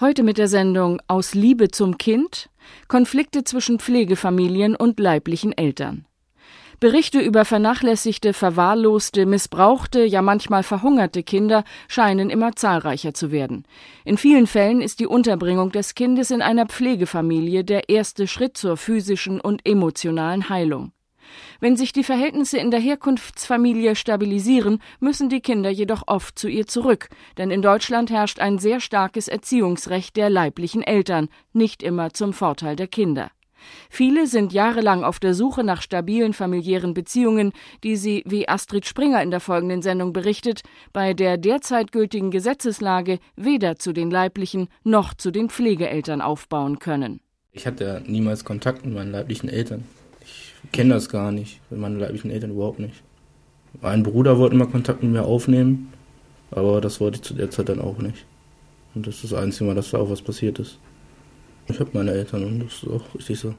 Heute 0.00 0.22
mit 0.22 0.38
der 0.38 0.48
Sendung 0.48 1.02
Aus 1.08 1.34
Liebe 1.34 1.68
zum 1.68 1.98
Kind 1.98 2.48
Konflikte 2.88 3.44
zwischen 3.44 3.78
Pflegefamilien 3.78 4.74
und 4.74 4.98
leiblichen 4.98 5.52
Eltern. 5.52 6.06
Berichte 6.80 7.20
über 7.20 7.44
vernachlässigte, 7.44 8.32
verwahrloste, 8.32 9.26
missbrauchte, 9.26 10.02
ja 10.02 10.22
manchmal 10.22 10.62
verhungerte 10.62 11.22
Kinder 11.22 11.64
scheinen 11.86 12.30
immer 12.30 12.56
zahlreicher 12.56 13.12
zu 13.12 13.30
werden. 13.30 13.66
In 14.06 14.16
vielen 14.16 14.46
Fällen 14.46 14.80
ist 14.80 15.00
die 15.00 15.06
Unterbringung 15.06 15.70
des 15.70 15.94
Kindes 15.94 16.30
in 16.30 16.40
einer 16.40 16.64
Pflegefamilie 16.64 17.62
der 17.62 17.90
erste 17.90 18.26
Schritt 18.26 18.56
zur 18.56 18.78
physischen 18.78 19.38
und 19.38 19.68
emotionalen 19.68 20.48
Heilung. 20.48 20.92
Wenn 21.60 21.76
sich 21.76 21.92
die 21.92 22.04
Verhältnisse 22.04 22.56
in 22.56 22.70
der 22.70 22.80
Herkunftsfamilie 22.80 23.94
stabilisieren, 23.94 24.80
müssen 24.98 25.28
die 25.28 25.42
Kinder 25.42 25.68
jedoch 25.68 26.04
oft 26.06 26.38
zu 26.38 26.48
ihr 26.48 26.66
zurück, 26.66 27.10
denn 27.36 27.50
in 27.50 27.60
Deutschland 27.60 28.10
herrscht 28.10 28.40
ein 28.40 28.58
sehr 28.58 28.80
starkes 28.80 29.28
Erziehungsrecht 29.28 30.16
der 30.16 30.30
leiblichen 30.30 30.82
Eltern, 30.82 31.28
nicht 31.52 31.82
immer 31.82 32.14
zum 32.14 32.32
Vorteil 32.32 32.76
der 32.76 32.86
Kinder. 32.86 33.30
Viele 33.90 34.26
sind 34.26 34.54
jahrelang 34.54 35.04
auf 35.04 35.20
der 35.20 35.34
Suche 35.34 35.62
nach 35.62 35.82
stabilen 35.82 36.32
familiären 36.32 36.94
Beziehungen, 36.94 37.52
die 37.84 37.96
sie, 37.96 38.22
wie 38.24 38.48
Astrid 38.48 38.86
Springer 38.86 39.22
in 39.22 39.30
der 39.30 39.40
folgenden 39.40 39.82
Sendung 39.82 40.14
berichtet, 40.14 40.62
bei 40.94 41.12
der 41.12 41.36
derzeit 41.36 41.92
gültigen 41.92 42.30
Gesetzeslage 42.30 43.18
weder 43.36 43.76
zu 43.76 43.92
den 43.92 44.10
leiblichen 44.10 44.68
noch 44.82 45.12
zu 45.12 45.30
den 45.30 45.50
Pflegeeltern 45.50 46.22
aufbauen 46.22 46.78
können. 46.78 47.20
Ich 47.52 47.66
hatte 47.66 48.02
niemals 48.06 48.46
Kontakt 48.46 48.86
mit 48.86 48.94
meinen 48.94 49.12
leiblichen 49.12 49.50
Eltern 49.50 49.84
kenne 50.72 50.94
das 50.94 51.08
gar 51.08 51.32
nicht, 51.32 51.60
mit 51.70 51.80
meinen 51.80 51.98
leiblichen 51.98 52.30
Eltern 52.30 52.52
überhaupt 52.52 52.78
nicht. 52.78 53.02
Mein 53.80 54.02
Bruder 54.02 54.38
wollte 54.38 54.54
immer 54.54 54.66
Kontakt 54.66 55.02
mit 55.02 55.12
mir 55.12 55.24
aufnehmen, 55.24 55.92
aber 56.50 56.80
das 56.80 57.00
wollte 57.00 57.16
ich 57.16 57.22
zu 57.22 57.34
der 57.34 57.50
Zeit 57.50 57.68
dann 57.68 57.80
auch 57.80 57.98
nicht. 57.98 58.26
Und 58.94 59.06
das 59.06 59.16
ist 59.16 59.32
das 59.32 59.34
einzige 59.34 59.66
Mal, 59.66 59.74
dass 59.74 59.90
da 59.90 59.98
auch 59.98 60.10
was 60.10 60.22
passiert 60.22 60.58
ist. 60.58 60.78
Ich 61.68 61.78
habe 61.78 61.90
meine 61.92 62.10
Eltern 62.10 62.44
und 62.44 62.60
das 62.60 62.82
ist 62.82 62.88
auch 62.88 63.14
richtig 63.14 63.38
so. 63.38 63.54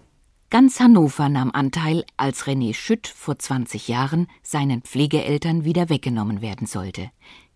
Ganz 0.49 0.81
Hannover 0.81 1.29
nahm 1.29 1.51
Anteil, 1.51 2.03
als 2.17 2.43
René 2.43 2.73
Schütt 2.73 3.07
vor 3.07 3.39
20 3.39 3.87
Jahren 3.87 4.27
seinen 4.43 4.81
Pflegeeltern 4.81 5.63
wieder 5.63 5.87
weggenommen 5.87 6.41
werden 6.41 6.67
sollte. 6.67 7.09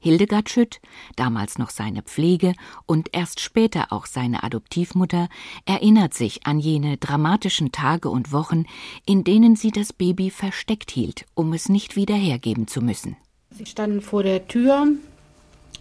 Hildegard 0.05 0.51
Schütt, 0.51 0.81
damals 1.15 1.57
noch 1.57 1.71
seine 1.71 2.03
Pflege 2.03 2.53
und 2.85 3.09
erst 3.11 3.39
später 3.39 3.91
auch 3.91 4.05
seine 4.05 4.43
Adoptivmutter, 4.43 5.29
erinnert 5.65 6.13
sich 6.13 6.45
an 6.45 6.59
jene 6.59 6.97
dramatischen 6.97 7.71
Tage 7.71 8.11
und 8.11 8.31
Wochen, 8.31 8.65
in 9.07 9.23
denen 9.23 9.55
sie 9.55 9.71
das 9.71 9.93
Baby 9.93 10.29
versteckt 10.29 10.91
hielt, 10.91 11.25
um 11.33 11.53
es 11.53 11.69
nicht 11.69 11.95
wieder 11.95 12.13
hergeben 12.13 12.67
zu 12.67 12.81
müssen. 12.81 13.17
Sie 13.49 13.65
standen 13.65 13.99
vor 13.99 14.21
der 14.21 14.47
Tür 14.47 14.89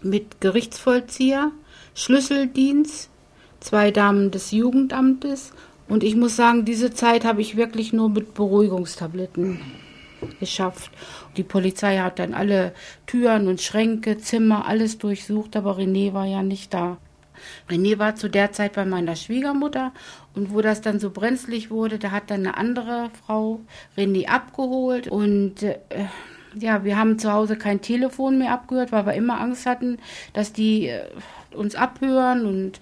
mit 0.01 0.41
Gerichtsvollzieher, 0.41 1.51
Schlüsseldienst, 1.93 3.11
zwei 3.59 3.91
Damen 3.91 4.31
des 4.31 4.49
Jugendamtes 4.49 5.51
und 5.87 6.03
ich 6.03 6.15
muss 6.15 6.35
sagen, 6.35 6.65
diese 6.65 6.91
Zeit 6.91 7.25
habe 7.25 7.41
ich 7.41 7.57
wirklich 7.57 7.93
nur 7.93 8.09
mit 8.09 8.33
Beruhigungstabletten 8.33 9.59
geschafft. 10.39 10.91
Die 11.37 11.43
Polizei 11.43 11.97
hat 11.97 12.19
dann 12.19 12.33
alle 12.33 12.73
Türen 13.05 13.47
und 13.47 13.61
Schränke, 13.61 14.17
Zimmer, 14.17 14.67
alles 14.67 14.97
durchsucht, 14.97 15.55
aber 15.55 15.77
René 15.77 16.13
war 16.13 16.25
ja 16.25 16.43
nicht 16.43 16.73
da. 16.73 16.97
René 17.69 17.99
war 17.99 18.15
zu 18.15 18.29
der 18.29 18.51
Zeit 18.51 18.73
bei 18.73 18.85
meiner 18.85 19.15
Schwiegermutter 19.15 19.91
und 20.33 20.53
wo 20.53 20.61
das 20.61 20.81
dann 20.81 20.99
so 20.99 21.09
brenzlig 21.09 21.69
wurde, 21.69 21.99
da 21.99 22.11
hat 22.11 22.29
dann 22.29 22.41
eine 22.41 22.57
andere 22.57 23.09
Frau 23.25 23.59
René 23.97 24.27
abgeholt 24.27 25.07
und 25.07 25.63
äh, 25.63 25.77
ja, 26.57 26.83
wir 26.83 26.97
haben 26.97 27.19
zu 27.19 27.31
Hause 27.33 27.57
kein 27.57 27.81
Telefon 27.81 28.37
mehr 28.37 28.53
abgehört, 28.53 28.91
weil 28.91 29.05
wir 29.05 29.13
immer 29.13 29.39
Angst 29.41 29.65
hatten, 29.65 29.97
dass 30.33 30.53
die 30.53 30.87
äh, 30.87 31.03
uns 31.53 31.75
abhören 31.75 32.45
und 32.45 32.79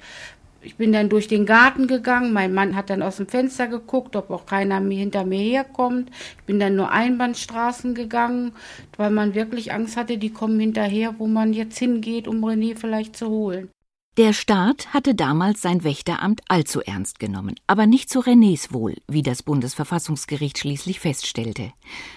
ich 0.64 0.76
bin 0.76 0.94
dann 0.94 1.10
durch 1.10 1.28
den 1.28 1.46
Garten 1.46 1.88
gegangen. 1.88 2.34
Mein 2.34 2.54
Mann 2.54 2.76
hat 2.76 2.90
dann 2.90 3.02
aus 3.02 3.18
dem 3.18 3.28
Fenster 3.28 3.68
geguckt, 3.68 4.16
ob 4.16 4.30
auch 4.32 4.46
keiner 4.46 4.80
hinter 4.80 5.26
mir 5.26 5.40
herkommt. 5.40 6.10
Ich 6.38 6.44
bin 6.46 6.60
dann 6.60 6.76
nur 6.76 6.92
Einbahnstraßen 6.92 7.94
gegangen, 7.96 8.54
weil 8.98 9.12
man 9.12 9.36
wirklich 9.36 9.74
Angst 9.74 9.98
hatte, 9.98 10.18
die 10.18 10.32
kommen 10.32 10.60
hinterher, 10.60 11.16
wo 11.18 11.28
man 11.28 11.54
jetzt 11.54 11.78
hingeht, 11.78 12.28
um 12.28 12.44
René 12.44 12.78
vielleicht 12.78 13.16
zu 13.16 13.28
holen. 13.28 13.70
Der 14.18 14.32
Staat 14.34 14.94
hatte 14.94 15.16
damals 15.16 15.64
sein 15.64 15.84
Wächteramt 15.84 16.42
allzu 16.48 16.82
ernst 16.82 17.18
genommen, 17.18 17.56
aber 17.66 17.88
nicht 17.88 18.12
zu 18.12 18.20
Renés 18.20 18.72
Wohl, 18.72 18.98
wie 19.08 19.24
das 19.24 19.42
Bundesverfassungsgericht 19.42 20.60
schließlich 20.60 21.00
feststellte. 21.00 21.74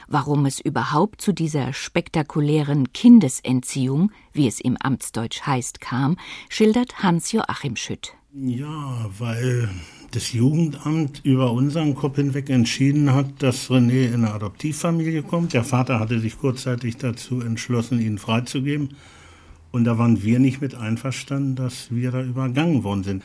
Warum 0.07 0.45
es 0.45 0.61
überhaupt 0.61 1.23
zu 1.23 1.33
dieser 1.33 1.73
spektakulären 1.73 2.93
Kindesentziehung, 2.93 4.13
wie 4.35 4.47
es 4.47 4.61
im 4.61 4.77
Amtsdeutsch 4.77 5.47
heißt, 5.47 5.81
kam, 5.81 6.19
schildert 6.51 7.03
Hans-Joachim 7.03 7.77
Schütt. 7.77 8.13
Ja, 8.39 9.09
weil 9.19 9.71
das 10.11 10.35
Jugendamt 10.35 11.23
über 11.25 11.53
unseren 11.53 11.95
Kopf 11.95 12.17
hinweg 12.17 12.51
entschieden 12.51 13.15
hat, 13.15 13.43
dass 13.43 13.71
René 13.71 14.09
in 14.09 14.27
eine 14.27 14.35
Adoptivfamilie 14.35 15.23
kommt. 15.23 15.55
Der 15.55 15.65
Vater 15.65 15.99
hatte 15.99 16.21
sich 16.21 16.39
kurzzeitig 16.39 16.99
dazu 16.99 17.41
entschlossen, 17.41 17.99
ihn 17.99 18.19
freizugeben. 18.19 18.91
Und 19.73 19.85
da 19.85 19.97
waren 19.97 20.23
wir 20.23 20.39
nicht 20.39 20.61
mit 20.61 20.75
einverstanden, 20.75 21.55
dass 21.55 21.91
wir 21.91 22.11
da 22.11 22.23
übergangen 22.23 22.85
worden 22.85 23.05
sind. 23.05 23.25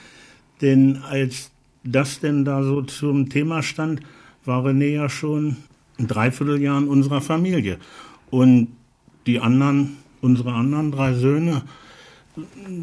Denn 0.61 1.01
als 1.03 1.51
das 1.83 2.21
denn 2.21 2.45
da 2.45 2.63
so 2.63 2.81
zum 2.81 3.27
Thema 3.27 3.63
stand, 3.63 3.99
war 4.45 4.65
René 4.65 4.93
ja 4.93 5.09
schon 5.09 5.57
ein 5.99 6.07
Dreivierteljahr 6.07 6.81
in 6.81 6.87
unserer 6.87 7.19
Familie. 7.19 7.79
Und 8.29 8.69
die 9.27 9.41
anderen, 9.41 9.97
unsere 10.21 10.53
anderen 10.53 10.93
drei 10.93 11.15
Söhne, 11.15 11.63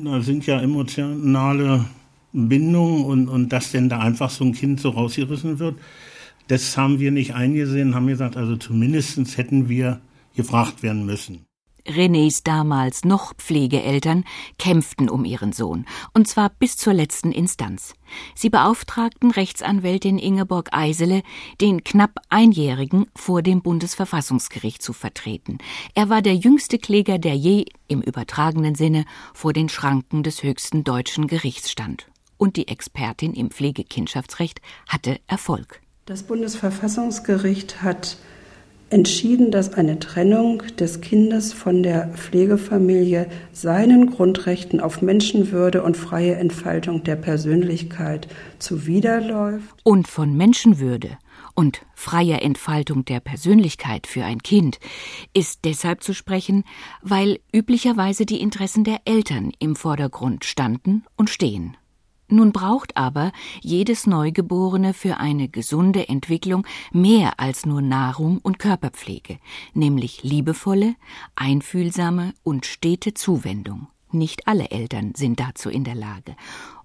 da 0.04 0.20
sind 0.20 0.44
ja 0.44 0.60
emotionale 0.60 1.86
Bindung 2.32 3.04
und, 3.04 3.28
und 3.28 3.52
dass 3.52 3.72
denn 3.72 3.88
da 3.88 4.00
einfach 4.00 4.30
so 4.30 4.44
ein 4.44 4.52
Kind 4.52 4.80
so 4.80 4.90
rausgerissen 4.90 5.58
wird, 5.58 5.76
das 6.48 6.76
haben 6.76 6.98
wir 6.98 7.10
nicht 7.10 7.34
eingesehen, 7.34 7.94
haben 7.94 8.06
gesagt, 8.06 8.36
also 8.36 8.56
zumindest 8.56 9.36
hätten 9.36 9.68
wir 9.68 10.00
gefragt 10.34 10.82
werden 10.82 11.04
müssen. 11.04 11.44
Renés 11.88 12.42
damals 12.44 13.04
noch 13.04 13.34
Pflegeeltern 13.34 14.24
kämpften 14.58 15.08
um 15.08 15.24
ihren 15.24 15.52
Sohn, 15.52 15.86
und 16.12 16.28
zwar 16.28 16.50
bis 16.50 16.76
zur 16.76 16.92
letzten 16.92 17.32
Instanz. 17.32 17.94
Sie 18.34 18.50
beauftragten 18.50 19.30
Rechtsanwältin 19.30 20.18
Ingeborg 20.18 20.68
Eisele, 20.72 21.22
den 21.62 21.84
knapp 21.84 22.20
Einjährigen 22.28 23.06
vor 23.16 23.42
dem 23.42 23.62
Bundesverfassungsgericht 23.62 24.82
zu 24.82 24.92
vertreten. 24.92 25.58
Er 25.94 26.10
war 26.10 26.20
der 26.20 26.34
jüngste 26.34 26.78
Kläger, 26.78 27.18
der 27.18 27.36
je, 27.36 27.64
im 27.86 28.02
übertragenen 28.02 28.74
Sinne, 28.74 29.06
vor 29.32 29.54
den 29.54 29.70
Schranken 29.70 30.22
des 30.22 30.42
höchsten 30.42 30.84
deutschen 30.84 31.26
Gerichts 31.26 31.70
stand 31.70 32.06
und 32.38 32.56
die 32.56 32.68
Expertin 32.68 33.34
im 33.34 33.50
Pflegekindschaftsrecht 33.50 34.62
hatte 34.88 35.20
Erfolg. 35.26 35.80
Das 36.06 36.22
Bundesverfassungsgericht 36.22 37.82
hat 37.82 38.16
entschieden, 38.90 39.50
dass 39.50 39.74
eine 39.74 39.98
Trennung 39.98 40.62
des 40.78 41.00
Kindes 41.00 41.52
von 41.52 41.82
der 41.82 42.08
Pflegefamilie 42.08 43.28
seinen 43.52 44.10
Grundrechten 44.10 44.80
auf 44.80 45.02
Menschenwürde 45.02 45.82
und 45.82 45.96
freie 45.96 46.36
Entfaltung 46.36 47.04
der 47.04 47.16
Persönlichkeit 47.16 48.28
zuwiderläuft. 48.58 49.68
Und 49.82 50.08
von 50.08 50.36
Menschenwürde 50.36 51.18
und 51.54 51.82
freier 51.94 52.42
Entfaltung 52.42 53.04
der 53.04 53.20
Persönlichkeit 53.20 54.06
für 54.06 54.24
ein 54.24 54.42
Kind 54.42 54.78
ist 55.34 55.64
deshalb 55.64 56.02
zu 56.02 56.14
sprechen, 56.14 56.64
weil 57.02 57.40
üblicherweise 57.52 58.26
die 58.26 58.40
Interessen 58.40 58.84
der 58.84 59.00
Eltern 59.04 59.52
im 59.58 59.76
Vordergrund 59.76 60.44
standen 60.44 61.04
und 61.16 61.30
stehen. 61.30 61.76
Nun 62.28 62.52
braucht 62.52 62.96
aber 62.96 63.32
jedes 63.62 64.06
Neugeborene 64.06 64.92
für 64.92 65.16
eine 65.16 65.48
gesunde 65.48 66.08
Entwicklung 66.08 66.66
mehr 66.92 67.40
als 67.40 67.64
nur 67.64 67.80
Nahrung 67.80 68.38
und 68.38 68.58
Körperpflege, 68.58 69.38
nämlich 69.72 70.22
liebevolle, 70.22 70.94
einfühlsame 71.36 72.34
und 72.42 72.66
stete 72.66 73.14
Zuwendung. 73.14 73.88
Nicht 74.10 74.46
alle 74.46 74.70
Eltern 74.70 75.12
sind 75.16 75.40
dazu 75.40 75.70
in 75.70 75.84
der 75.84 75.94
Lage. 75.94 76.36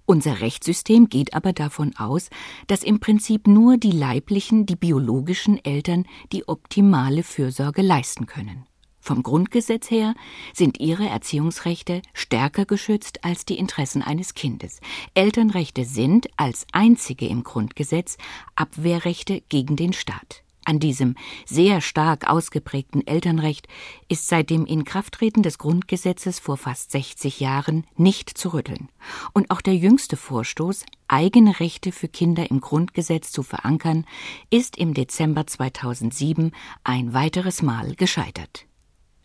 Unser 0.06 0.40
Rechtssystem 0.40 1.08
geht 1.08 1.34
aber 1.34 1.52
davon 1.52 1.96
aus, 1.96 2.28
dass 2.66 2.82
im 2.82 3.00
Prinzip 3.00 3.46
nur 3.46 3.78
die 3.78 3.92
leiblichen, 3.92 4.66
die 4.66 4.76
biologischen 4.76 5.62
Eltern 5.64 6.04
die 6.32 6.46
optimale 6.48 7.22
Fürsorge 7.22 7.80
leisten 7.80 8.26
können. 8.26 8.66
Vom 9.04 9.22
Grundgesetz 9.22 9.90
her 9.90 10.14
sind 10.54 10.80
ihre 10.80 11.06
Erziehungsrechte 11.06 12.00
stärker 12.14 12.64
geschützt 12.64 13.22
als 13.22 13.44
die 13.44 13.58
Interessen 13.58 14.00
eines 14.00 14.32
Kindes. 14.32 14.80
Elternrechte 15.12 15.84
sind 15.84 16.28
als 16.38 16.66
einzige 16.72 17.26
im 17.26 17.44
Grundgesetz 17.44 18.16
Abwehrrechte 18.56 19.42
gegen 19.50 19.76
den 19.76 19.92
Staat. 19.92 20.42
An 20.64 20.78
diesem 20.78 21.16
sehr 21.44 21.82
stark 21.82 22.30
ausgeprägten 22.30 23.06
Elternrecht 23.06 23.68
ist 24.08 24.26
seit 24.26 24.48
dem 24.48 24.64
Inkrafttreten 24.64 25.42
des 25.42 25.58
Grundgesetzes 25.58 26.38
vor 26.38 26.56
fast 26.56 26.90
60 26.90 27.40
Jahren 27.40 27.86
nicht 27.98 28.30
zu 28.30 28.54
rütteln. 28.54 28.88
Und 29.34 29.50
auch 29.50 29.60
der 29.60 29.76
jüngste 29.76 30.16
Vorstoß, 30.16 30.86
eigene 31.08 31.60
Rechte 31.60 31.92
für 31.92 32.08
Kinder 32.08 32.50
im 32.50 32.62
Grundgesetz 32.62 33.32
zu 33.32 33.42
verankern, 33.42 34.06
ist 34.48 34.78
im 34.78 34.94
Dezember 34.94 35.46
2007 35.46 36.52
ein 36.84 37.12
weiteres 37.12 37.60
Mal 37.60 37.94
gescheitert. 37.96 38.64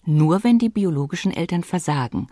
Nur 0.05 0.43
wenn 0.43 0.59
die 0.59 0.69
biologischen 0.69 1.31
Eltern 1.31 1.63
versagen 1.63 2.27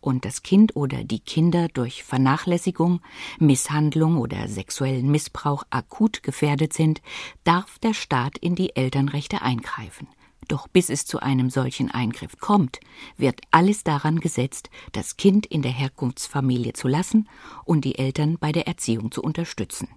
und 0.00 0.24
das 0.24 0.42
Kind 0.42 0.74
oder 0.74 1.04
die 1.04 1.20
Kinder 1.20 1.68
durch 1.68 2.02
Vernachlässigung, 2.02 3.00
Misshandlung 3.38 4.18
oder 4.18 4.48
sexuellen 4.48 5.10
Missbrauch 5.10 5.64
akut 5.70 6.22
gefährdet 6.22 6.72
sind, 6.72 7.02
darf 7.44 7.78
der 7.78 7.94
Staat 7.94 8.38
in 8.38 8.54
die 8.54 8.74
Elternrechte 8.74 9.42
eingreifen. 9.42 10.08
Doch 10.48 10.66
bis 10.66 10.90
es 10.90 11.04
zu 11.04 11.20
einem 11.20 11.50
solchen 11.50 11.90
Eingriff 11.90 12.38
kommt, 12.40 12.80
wird 13.16 13.40
alles 13.52 13.84
daran 13.84 14.18
gesetzt, 14.18 14.70
das 14.92 15.16
Kind 15.16 15.46
in 15.46 15.62
der 15.62 15.70
Herkunftsfamilie 15.70 16.72
zu 16.72 16.88
lassen 16.88 17.28
und 17.64 17.84
die 17.84 17.98
Eltern 17.98 18.36
bei 18.40 18.50
der 18.50 18.66
Erziehung 18.66 19.12
zu 19.12 19.22
unterstützen. 19.22 19.88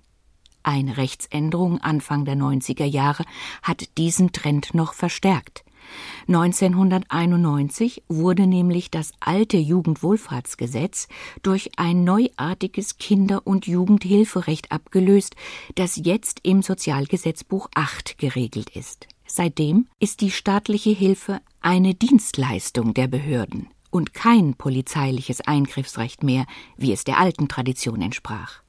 Eine 0.61 0.97
Rechtsänderung 0.97 1.81
Anfang 1.81 2.23
der 2.23 2.35
90er 2.35 2.85
Jahre 2.85 3.25
hat 3.63 3.97
diesen 3.97 4.31
Trend 4.31 4.73
noch 4.73 4.93
verstärkt. 4.93 5.65
1991 6.27 8.03
wurde 8.07 8.47
nämlich 8.47 8.91
das 8.91 9.11
alte 9.19 9.57
Jugendwohlfahrtsgesetz 9.57 11.07
durch 11.41 11.71
ein 11.77 12.03
neuartiges 12.03 12.97
Kinder- 12.97 13.45
und 13.45 13.67
Jugendhilferecht 13.67 14.71
abgelöst, 14.71 15.35
das 15.75 15.99
jetzt 16.03 16.39
im 16.43 16.61
Sozialgesetzbuch 16.61 17.69
8 17.75 18.17
geregelt 18.17 18.69
ist. 18.75 19.07
Seitdem 19.25 19.87
ist 19.99 20.21
die 20.21 20.31
staatliche 20.31 20.91
Hilfe 20.91 21.41
eine 21.61 21.95
Dienstleistung 21.95 22.93
der 22.93 23.07
Behörden 23.07 23.67
und 23.89 24.13
kein 24.13 24.55
polizeiliches 24.55 25.41
Eingriffsrecht 25.41 26.23
mehr, 26.23 26.45
wie 26.77 26.91
es 26.91 27.03
der 27.03 27.19
alten 27.19 27.47
Tradition 27.47 28.01
entsprach. 28.01 28.61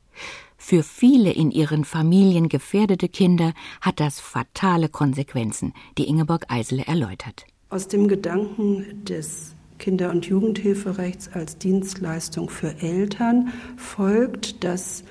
Für 0.66 0.82
viele 0.82 1.30
in 1.30 1.50
ihren 1.50 1.84
Familien 1.84 2.48
gefährdete 2.48 3.06
Kinder 3.06 3.52
hat 3.82 4.00
das 4.00 4.18
fatale 4.18 4.88
Konsequenzen, 4.88 5.74
die 5.98 6.08
Ingeborg 6.08 6.46
Eisele 6.48 6.84
erläutert. 6.86 7.44
Aus 7.68 7.86
dem 7.86 8.08
Gedanken 8.08 9.04
des 9.04 9.54
Kinder- 9.78 10.10
und 10.10 10.24
Jugendhilferechts 10.24 11.28
als 11.30 11.58
Dienstleistung 11.58 12.48
für 12.48 12.80
Eltern 12.80 13.52
folgt, 13.76 14.64
dass 14.64 15.04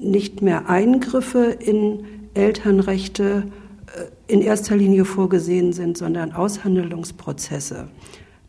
nicht 0.00 0.42
mehr 0.42 0.68
Eingriffe 0.68 1.44
in 1.44 2.04
Elternrechte 2.34 3.44
äh, 3.94 4.32
in 4.32 4.40
erster 4.40 4.76
Linie 4.76 5.04
vorgesehen 5.04 5.72
sind, 5.72 5.96
sondern 5.96 6.32
Aushandlungsprozesse. 6.32 7.86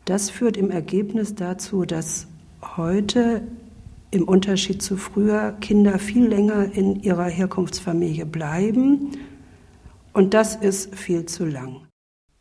Das 0.04 0.30
führt 0.30 0.56
im 0.56 0.72
Ergebnis 0.72 1.36
dazu, 1.36 1.84
dass 1.84 2.26
heute 2.76 3.42
im 4.10 4.24
Unterschied 4.24 4.82
zu 4.82 4.96
früher 4.96 5.52
Kinder 5.60 5.98
viel 5.98 6.26
länger 6.26 6.72
in 6.72 7.02
ihrer 7.02 7.26
Herkunftsfamilie 7.26 8.26
bleiben. 8.26 9.12
Und 10.12 10.34
das 10.34 10.56
ist 10.56 10.94
viel 10.94 11.26
zu 11.26 11.44
lang. 11.44 11.89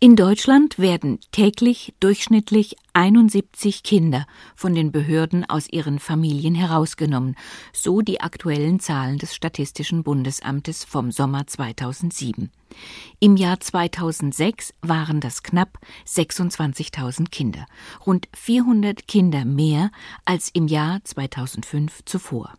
In 0.01 0.15
Deutschland 0.15 0.79
werden 0.79 1.19
täglich 1.33 1.93
durchschnittlich 1.99 2.77
71 2.93 3.83
Kinder 3.83 4.25
von 4.55 4.73
den 4.73 4.93
Behörden 4.93 5.43
aus 5.49 5.67
ihren 5.67 5.99
Familien 5.99 6.55
herausgenommen, 6.55 7.35
so 7.73 7.99
die 7.99 8.21
aktuellen 8.21 8.79
Zahlen 8.79 9.17
des 9.17 9.35
Statistischen 9.35 10.03
Bundesamtes 10.03 10.85
vom 10.85 11.11
Sommer 11.11 11.47
2007. 11.47 12.49
Im 13.19 13.35
Jahr 13.35 13.59
2006 13.59 14.73
waren 14.81 15.19
das 15.19 15.43
knapp 15.43 15.77
26.000 16.07 17.29
Kinder, 17.29 17.65
rund 18.05 18.29
400 18.33 19.05
Kinder 19.05 19.43
mehr 19.43 19.91
als 20.23 20.49
im 20.53 20.69
Jahr 20.69 21.03
2005 21.03 22.05
zuvor. 22.05 22.53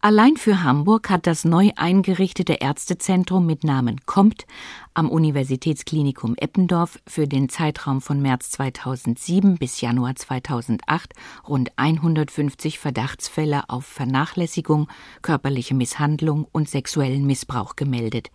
Allein 0.00 0.36
für 0.36 0.62
Hamburg 0.62 1.10
hat 1.10 1.26
das 1.26 1.44
neu 1.44 1.70
eingerichtete 1.74 2.52
Ärztezentrum 2.60 3.46
mit 3.46 3.64
Namen 3.64 4.00
Kommt 4.06 4.46
am 4.94 5.10
Universitätsklinikum 5.10 6.36
Eppendorf 6.36 7.00
für 7.04 7.26
den 7.26 7.48
Zeitraum 7.48 8.00
von 8.00 8.22
März 8.22 8.50
2007 8.50 9.56
bis 9.56 9.80
Januar 9.80 10.14
2008 10.14 11.14
rund 11.48 11.72
150 11.76 12.78
Verdachtsfälle 12.78 13.68
auf 13.68 13.86
Vernachlässigung, 13.86 14.88
körperliche 15.20 15.74
Misshandlung 15.74 16.46
und 16.52 16.68
sexuellen 16.68 17.26
Missbrauch 17.26 17.74
gemeldet. 17.74 18.30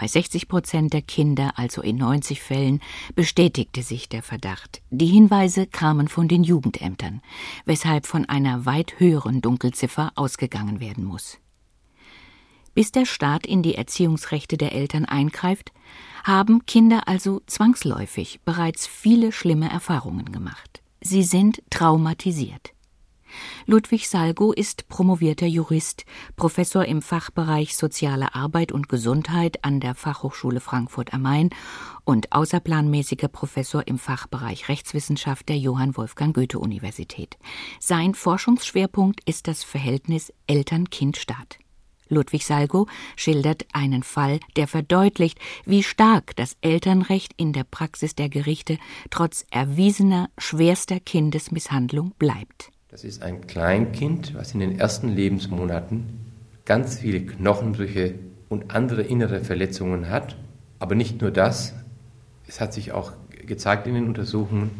Bei 0.00 0.08
60 0.08 0.48
Prozent 0.48 0.94
der 0.94 1.02
Kinder, 1.02 1.52
also 1.58 1.82
in 1.82 1.96
90 1.96 2.40
Fällen, 2.40 2.80
bestätigte 3.14 3.82
sich 3.82 4.08
der 4.08 4.22
Verdacht. 4.22 4.80
Die 4.88 5.04
Hinweise 5.04 5.66
kamen 5.66 6.08
von 6.08 6.26
den 6.26 6.42
Jugendämtern, 6.42 7.20
weshalb 7.66 8.06
von 8.06 8.24
einer 8.24 8.64
weit 8.64 8.98
höheren 8.98 9.42
Dunkelziffer 9.42 10.10
ausgegangen 10.14 10.80
werden 10.80 11.04
muss. 11.04 11.36
Bis 12.72 12.92
der 12.92 13.04
Staat 13.04 13.46
in 13.46 13.62
die 13.62 13.74
Erziehungsrechte 13.74 14.56
der 14.56 14.72
Eltern 14.72 15.04
eingreift, 15.04 15.70
haben 16.24 16.64
Kinder 16.64 17.06
also 17.06 17.42
zwangsläufig 17.44 18.40
bereits 18.46 18.86
viele 18.86 19.32
schlimme 19.32 19.68
Erfahrungen 19.68 20.32
gemacht. 20.32 20.80
Sie 21.02 21.24
sind 21.24 21.62
traumatisiert. 21.68 22.72
Ludwig 23.66 24.08
Salgo 24.08 24.52
ist 24.52 24.88
promovierter 24.88 25.46
Jurist, 25.46 26.04
Professor 26.36 26.84
im 26.84 27.02
Fachbereich 27.02 27.76
Soziale 27.76 28.34
Arbeit 28.34 28.72
und 28.72 28.88
Gesundheit 28.88 29.64
an 29.64 29.80
der 29.80 29.94
Fachhochschule 29.94 30.60
Frankfurt 30.60 31.14
am 31.14 31.22
Main 31.22 31.50
und 32.04 32.32
außerplanmäßiger 32.32 33.28
Professor 33.28 33.86
im 33.86 33.98
Fachbereich 33.98 34.68
Rechtswissenschaft 34.68 35.48
der 35.48 35.58
Johann 35.58 35.96
Wolfgang 35.96 36.34
Goethe 36.34 36.58
Universität. 36.58 37.38
Sein 37.78 38.14
Forschungsschwerpunkt 38.14 39.20
ist 39.28 39.48
das 39.48 39.64
Verhältnis 39.64 40.32
Eltern-Kind-Staat. 40.46 41.58
Ludwig 42.10 42.44
Salgo 42.44 42.86
schildert 43.16 43.66
einen 43.72 44.02
Fall, 44.02 44.40
der 44.56 44.66
verdeutlicht, 44.66 45.38
wie 45.64 45.82
stark 45.82 46.34
das 46.36 46.56
Elternrecht 46.60 47.32
in 47.36 47.52
der 47.52 47.64
Praxis 47.64 48.14
der 48.14 48.28
Gerichte 48.28 48.78
trotz 49.10 49.46
erwiesener 49.50 50.28
schwerster 50.36 51.00
Kindesmisshandlung 51.00 52.12
bleibt. 52.18 52.72
Das 52.90 53.04
ist 53.04 53.22
ein 53.22 53.46
Kleinkind, 53.46 54.34
was 54.34 54.52
in 54.52 54.58
den 54.58 54.76
ersten 54.80 55.10
Lebensmonaten 55.10 56.08
ganz 56.64 56.98
viele 56.98 57.20
Knochenbrüche 57.20 58.16
und 58.48 58.74
andere 58.74 59.02
innere 59.02 59.44
Verletzungen 59.44 60.10
hat. 60.10 60.36
Aber 60.80 60.96
nicht 60.96 61.20
nur 61.20 61.30
das, 61.30 61.72
es 62.48 62.60
hat 62.60 62.74
sich 62.74 62.90
auch 62.90 63.12
gezeigt 63.46 63.86
in 63.86 63.94
den 63.94 64.08
Untersuchungen, 64.08 64.72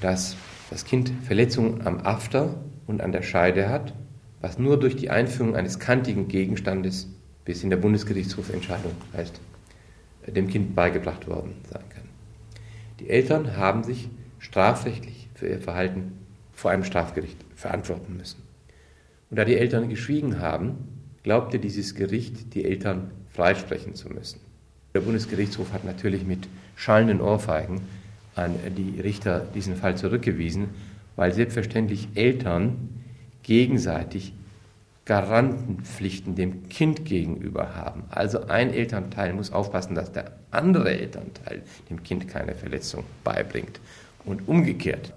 dass 0.00 0.36
das 0.70 0.86
Kind 0.86 1.12
Verletzungen 1.24 1.86
am 1.86 1.98
After 1.98 2.54
und 2.86 3.02
an 3.02 3.12
der 3.12 3.20
Scheide 3.20 3.68
hat, 3.68 3.92
was 4.40 4.58
nur 4.58 4.80
durch 4.80 4.96
die 4.96 5.10
Einführung 5.10 5.54
eines 5.54 5.78
kantigen 5.78 6.28
Gegenstandes 6.28 7.10
bis 7.44 7.62
in 7.62 7.68
der 7.68 7.76
Bundesgerichtshofentscheidung 7.76 8.92
heißt, 9.12 9.38
dem 10.26 10.48
Kind 10.48 10.74
beigebracht 10.74 11.28
worden 11.28 11.56
sein 11.70 11.84
kann. 11.90 12.04
Die 13.00 13.10
Eltern 13.10 13.58
haben 13.58 13.84
sich 13.84 14.08
strafrechtlich 14.38 15.28
für 15.34 15.46
ihr 15.46 15.60
Verhalten 15.60 16.12
vor 16.54 16.70
einem 16.70 16.84
Strafgericht 16.84 17.36
verantworten 17.60 18.16
müssen. 18.16 18.42
Und 19.30 19.38
da 19.38 19.44
die 19.44 19.56
Eltern 19.56 19.88
geschwiegen 19.88 20.40
haben, 20.40 20.76
glaubte 21.22 21.58
dieses 21.58 21.94
Gericht, 21.94 22.54
die 22.54 22.64
Eltern 22.64 23.10
freisprechen 23.32 23.94
zu 23.94 24.08
müssen. 24.08 24.40
Der 24.94 25.00
Bundesgerichtshof 25.00 25.72
hat 25.72 25.84
natürlich 25.84 26.24
mit 26.24 26.48
schallenden 26.74 27.20
Ohrfeigen 27.20 27.82
an 28.34 28.54
die 28.76 29.00
Richter 29.00 29.40
diesen 29.54 29.76
Fall 29.76 29.96
zurückgewiesen, 29.96 30.68
weil 31.14 31.32
selbstverständlich 31.32 32.08
Eltern 32.14 32.88
gegenseitig 33.42 34.32
Garantenpflichten 35.04 36.34
dem 36.34 36.68
Kind 36.68 37.04
gegenüber 37.04 37.74
haben. 37.74 38.04
Also 38.10 38.46
ein 38.46 38.72
Elternteil 38.72 39.32
muss 39.32 39.52
aufpassen, 39.52 39.94
dass 39.94 40.12
der 40.12 40.32
andere 40.50 40.90
Elternteil 40.90 41.62
dem 41.88 42.02
Kind 42.02 42.28
keine 42.28 42.54
Verletzung 42.54 43.04
beibringt. 43.24 43.80
Und 44.24 44.46
umgekehrt, 44.48 45.12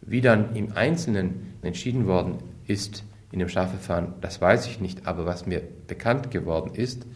wie 0.00 0.20
dann 0.20 0.54
im 0.54 0.76
Einzelnen 0.76 1.54
entschieden 1.62 2.06
worden 2.06 2.38
ist 2.66 3.04
in 3.32 3.38
dem 3.38 3.48
Strafverfahren, 3.48 4.14
das 4.20 4.40
weiß 4.40 4.66
ich 4.66 4.80
nicht, 4.80 5.06
aber 5.06 5.26
was 5.26 5.46
mir 5.46 5.62
bekannt 5.86 6.30
geworden 6.30 6.74
ist, 6.74 7.06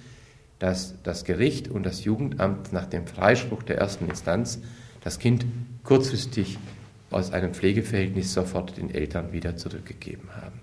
dass 0.59 0.95
das 1.03 1.25
Gericht 1.25 1.69
und 1.69 1.85
das 1.85 2.05
Jugendamt 2.05 2.73
nach 2.73 2.87
dem 2.87 3.07
Freispruch 3.07 3.63
der 3.63 3.79
ersten 3.79 4.09
Instanz 4.09 4.61
das 5.03 5.19
Kind 5.19 5.47
kurzfristig 5.83 6.59
aus 7.11 7.33
einem 7.33 7.55
Pflegeverhältnis 7.55 8.33
sofort 8.35 8.77
den 8.77 8.95
Eltern 8.95 9.33
wieder 9.33 9.57
zurückgegeben 9.57 10.29
haben. 10.37 10.61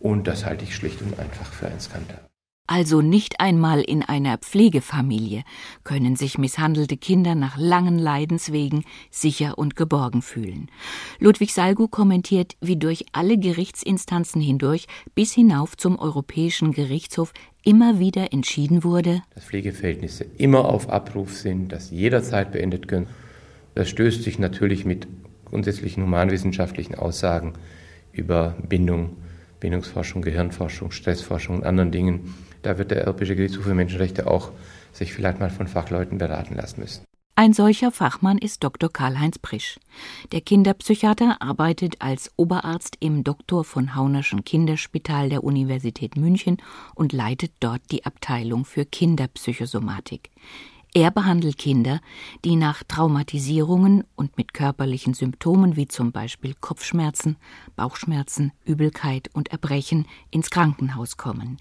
Und 0.00 0.26
das 0.26 0.44
halte 0.44 0.64
ich 0.64 0.74
schlicht 0.74 1.00
und 1.00 1.18
einfach 1.18 1.52
für 1.52 1.68
ein 1.68 1.80
Skandal. 1.80 2.20
Also 2.68 3.00
nicht 3.00 3.38
einmal 3.40 3.80
in 3.80 4.02
einer 4.02 4.38
Pflegefamilie 4.38 5.44
können 5.84 6.16
sich 6.16 6.36
misshandelte 6.36 6.96
Kinder 6.96 7.36
nach 7.36 7.56
langen 7.56 7.98
Leidenswegen 7.98 8.84
sicher 9.10 9.56
und 9.56 9.76
geborgen 9.76 10.20
fühlen. 10.20 10.68
Ludwig 11.20 11.54
Salgu 11.54 11.86
kommentiert, 11.86 12.56
wie 12.60 12.76
durch 12.76 13.06
alle 13.12 13.38
Gerichtsinstanzen 13.38 14.40
hindurch 14.40 14.86
bis 15.14 15.32
hinauf 15.32 15.76
zum 15.76 15.96
Europäischen 15.98 16.72
Gerichtshof 16.72 17.32
immer 17.62 18.00
wieder 18.00 18.32
entschieden 18.32 18.82
wurde, 18.82 19.22
dass 19.34 19.44
Pflegeverhältnisse 19.44 20.24
immer 20.36 20.64
auf 20.64 20.88
Abruf 20.88 21.36
sind, 21.36 21.70
dass 21.70 21.90
jederzeit 21.90 22.50
beendet 22.50 22.88
können. 22.88 23.06
Das 23.74 23.88
stößt 23.88 24.22
sich 24.22 24.38
natürlich 24.38 24.84
mit 24.84 25.06
grundsätzlichen 25.44 26.02
humanwissenschaftlichen 26.02 26.96
Aussagen 26.96 27.52
über 28.12 28.56
Bindung, 28.68 29.16
Bindungsforschung, 29.60 30.22
Gehirnforschung, 30.22 30.90
Stressforschung 30.90 31.58
und 31.58 31.64
anderen 31.64 31.92
Dingen 31.92 32.34
da 32.66 32.78
wird 32.78 32.90
der 32.90 33.04
Europäische 33.04 33.36
Gerichtshof 33.36 33.64
für 33.64 33.74
Menschenrechte 33.74 34.26
auch 34.26 34.50
sich 34.92 35.12
vielleicht 35.12 35.38
mal 35.38 35.50
von 35.50 35.68
Fachleuten 35.68 36.18
beraten 36.18 36.56
lassen 36.56 36.80
müssen. 36.80 37.04
Ein 37.36 37.52
solcher 37.52 37.92
Fachmann 37.92 38.38
ist 38.38 38.64
Dr. 38.64 38.90
Karl-Heinz 38.90 39.38
Prisch. 39.38 39.78
Der 40.32 40.40
Kinderpsychiater 40.40 41.36
arbeitet 41.40 41.96
als 42.00 42.32
Oberarzt 42.36 42.96
im 42.98 43.24
Dr. 43.24 43.62
von 43.62 43.94
Haunerschen 43.94 44.42
Kinderspital 44.42 45.28
der 45.28 45.44
Universität 45.44 46.16
München 46.16 46.56
und 46.94 47.12
leitet 47.12 47.52
dort 47.60 47.82
die 47.92 48.04
Abteilung 48.04 48.64
für 48.64 48.84
Kinderpsychosomatik. 48.84 50.30
Er 50.94 51.10
behandelt 51.10 51.58
Kinder, 51.58 52.00
die 52.44 52.56
nach 52.56 52.82
Traumatisierungen 52.82 54.04
und 54.16 54.38
mit 54.38 54.54
körperlichen 54.54 55.12
Symptomen 55.12 55.76
wie 55.76 55.86
zum 55.86 56.10
Beispiel 56.10 56.54
Kopfschmerzen, 56.58 57.36
Bauchschmerzen, 57.76 58.52
Übelkeit 58.64 59.28
und 59.34 59.52
Erbrechen 59.52 60.06
ins 60.30 60.48
Krankenhaus 60.48 61.18
kommen. 61.18 61.58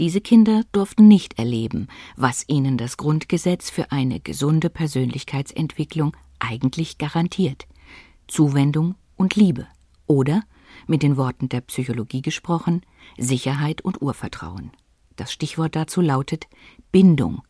Diese 0.00 0.20
Kinder 0.20 0.62
durften 0.72 1.06
nicht 1.06 1.38
erleben, 1.38 1.88
was 2.16 2.44
ihnen 2.48 2.76
das 2.76 2.96
Grundgesetz 2.96 3.70
für 3.70 3.92
eine 3.92 4.18
gesunde 4.20 4.70
Persönlichkeitsentwicklung 4.70 6.16
eigentlich 6.40 6.98
garantiert 6.98 7.66
Zuwendung 8.26 8.94
und 9.16 9.36
Liebe 9.36 9.66
oder, 10.06 10.42
mit 10.86 11.02
den 11.02 11.16
Worten 11.16 11.48
der 11.48 11.60
Psychologie 11.60 12.22
gesprochen, 12.22 12.82
Sicherheit 13.18 13.82
und 13.82 14.02
Urvertrauen. 14.02 14.72
Das 15.16 15.32
Stichwort 15.32 15.76
dazu 15.76 16.00
lautet 16.00 16.46
Bindung, 16.90 17.42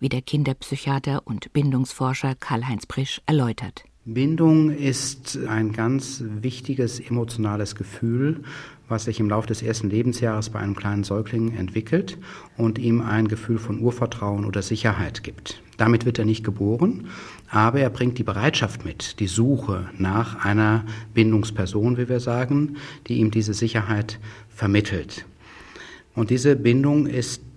wie 0.00 0.08
der 0.08 0.22
Kinderpsychiater 0.22 1.22
und 1.24 1.52
Bindungsforscher 1.52 2.34
Karl-Heinz 2.34 2.86
Prisch 2.86 3.22
erläutert. 3.26 3.84
Bindung 4.04 4.70
ist 4.70 5.38
ein 5.46 5.70
ganz 5.70 6.24
wichtiges 6.26 6.98
emotionales 6.98 7.76
Gefühl, 7.76 8.42
was 8.88 9.04
sich 9.04 9.20
im 9.20 9.28
Laufe 9.28 9.46
des 9.46 9.62
ersten 9.62 9.90
Lebensjahres 9.90 10.50
bei 10.50 10.58
einem 10.58 10.74
kleinen 10.74 11.04
Säugling 11.04 11.56
entwickelt 11.56 12.18
und 12.56 12.80
ihm 12.80 13.00
ein 13.00 13.28
Gefühl 13.28 13.58
von 13.58 13.78
Urvertrauen 13.78 14.44
oder 14.44 14.60
Sicherheit 14.60 15.22
gibt. 15.22 15.62
Damit 15.76 16.04
wird 16.04 16.18
er 16.18 16.24
nicht 16.24 16.42
geboren, 16.42 17.06
aber 17.48 17.78
er 17.78 17.90
bringt 17.90 18.18
die 18.18 18.24
Bereitschaft 18.24 18.84
mit, 18.84 19.20
die 19.20 19.28
Suche 19.28 19.88
nach 19.96 20.44
einer 20.44 20.84
Bindungsperson, 21.14 21.96
wie 21.96 22.08
wir 22.08 22.18
sagen, 22.18 22.78
die 23.06 23.18
ihm 23.18 23.30
diese 23.30 23.54
Sicherheit 23.54 24.18
vermittelt. 24.48 25.26
Und 26.16 26.30
diese 26.30 26.56
Bindung 26.56 27.06
ist 27.06 27.51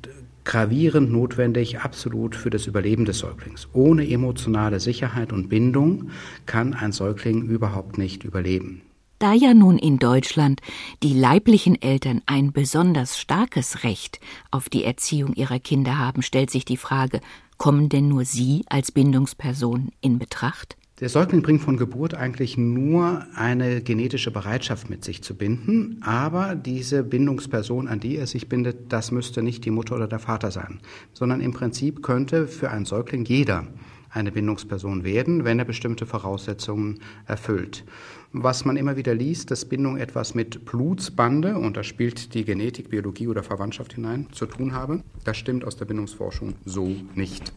gravierend 0.46 1.12
notwendig, 1.12 1.80
absolut 1.80 2.36
für 2.36 2.50
das 2.50 2.68
Überleben 2.68 3.06
des 3.06 3.20
Säuglings. 3.20 3.68
Ohne 3.74 4.10
emotionale 4.10 4.80
Sicherheit 4.80 5.34
und 5.34 5.50
Bindung 5.50 6.12
kann 6.46 6.74
ein 6.74 6.92
Säugling 6.92 7.44
überhaupt 7.44 7.98
nicht 7.98 8.24
überleben. 8.24 8.82
Da 9.20 9.34
ja 9.34 9.54
nun 9.54 9.78
in 9.78 9.98
Deutschland 9.98 10.62
die 11.02 11.14
leiblichen 11.14 11.82
Eltern 11.82 12.22
ein 12.26 12.52
besonders 12.52 13.18
starkes 13.18 13.84
Recht 13.84 14.20
auf 14.52 14.70
die 14.70 14.84
Erziehung 14.84 15.34
ihrer 15.34 15.60
Kinder 15.60 15.98
haben, 15.98 16.22
stellt 16.22 16.52
sich 16.52 16.66
die 16.66 16.78
Frage, 16.78 17.22
kommen 17.58 17.88
denn 17.90 18.10
nur 18.10 18.26
sie 18.26 18.64
als 18.68 18.92
Bindungsperson 18.92 19.92
in 20.02 20.20
Betracht? 20.20 20.76
Der 21.02 21.10
Säugling 21.10 21.42
bringt 21.42 21.62
von 21.62 21.76
Geburt 21.76 22.14
eigentlich 22.14 22.56
nur 22.58 23.26
eine 23.36 23.82
genetische 23.82 24.32
Bereitschaft 24.32 24.90
mit 24.90 25.04
sich 25.04 25.22
zu 25.22 25.36
binden, 25.36 25.98
aber 26.02 26.56
diese 26.56 27.04
Bindungsperson, 27.04 27.90
an 27.90 28.00
die 28.00 28.16
er 28.16 28.28
sich 28.28 28.48
bindet, 28.48 28.94
das 28.94 29.12
müsste 29.12 29.44
nicht 29.44 29.66
die 29.66 29.72
Mutter 29.72 29.96
oder 29.96 30.08
der 30.08 30.20
Vater 30.20 30.52
sein, 30.52 30.80
sondern 31.12 31.42
im 31.42 31.52
Prinzip 31.52 32.02
könnte 32.02 32.48
für 32.48 32.72
einen 32.72 32.86
Säugling 32.86 33.26
jeder 33.26 33.68
eine 34.10 34.32
Bindungsperson 34.32 35.04
werden, 35.04 35.44
wenn 35.44 35.60
er 35.60 35.66
bestimmte 35.66 36.06
Voraussetzungen 36.06 37.02
erfüllt. 37.26 37.84
Was 38.32 38.64
man 38.64 38.78
immer 38.78 38.96
wieder 38.96 39.14
liest, 39.14 39.52
dass 39.52 39.66
Bindung 39.66 39.98
etwas 39.98 40.34
mit 40.34 40.64
Blutsbande, 40.64 41.58
und 41.58 41.76
da 41.76 41.84
spielt 41.84 42.34
die 42.34 42.46
Genetik, 42.46 42.90
Biologie 42.90 43.28
oder 43.28 43.44
Verwandtschaft 43.44 43.96
hinein, 43.96 44.28
zu 44.32 44.46
tun 44.46 44.72
habe. 44.72 45.04
Das 45.26 45.36
stimmt 45.36 45.66
aus 45.66 45.76
der 45.76 45.84
Bindungsforschung 45.84 46.54
so 46.64 46.96
nicht. 47.16 47.52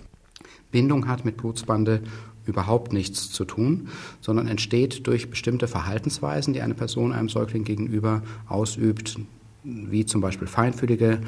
Bindung 0.70 1.08
hat 1.08 1.24
mit 1.24 1.36
Blutsbande 1.36 2.02
überhaupt 2.46 2.92
nichts 2.92 3.30
zu 3.30 3.44
tun, 3.44 3.88
sondern 4.20 4.48
entsteht 4.48 5.06
durch 5.06 5.30
bestimmte 5.30 5.68
Verhaltensweisen, 5.68 6.54
die 6.54 6.62
eine 6.62 6.74
Person 6.74 7.12
einem 7.12 7.28
Säugling 7.28 7.64
gegenüber 7.64 8.22
ausübt, 8.48 9.18
wie 9.64 10.06
zum 10.06 10.20
Beispiel 10.20 10.48
feinfühlige 10.48 11.20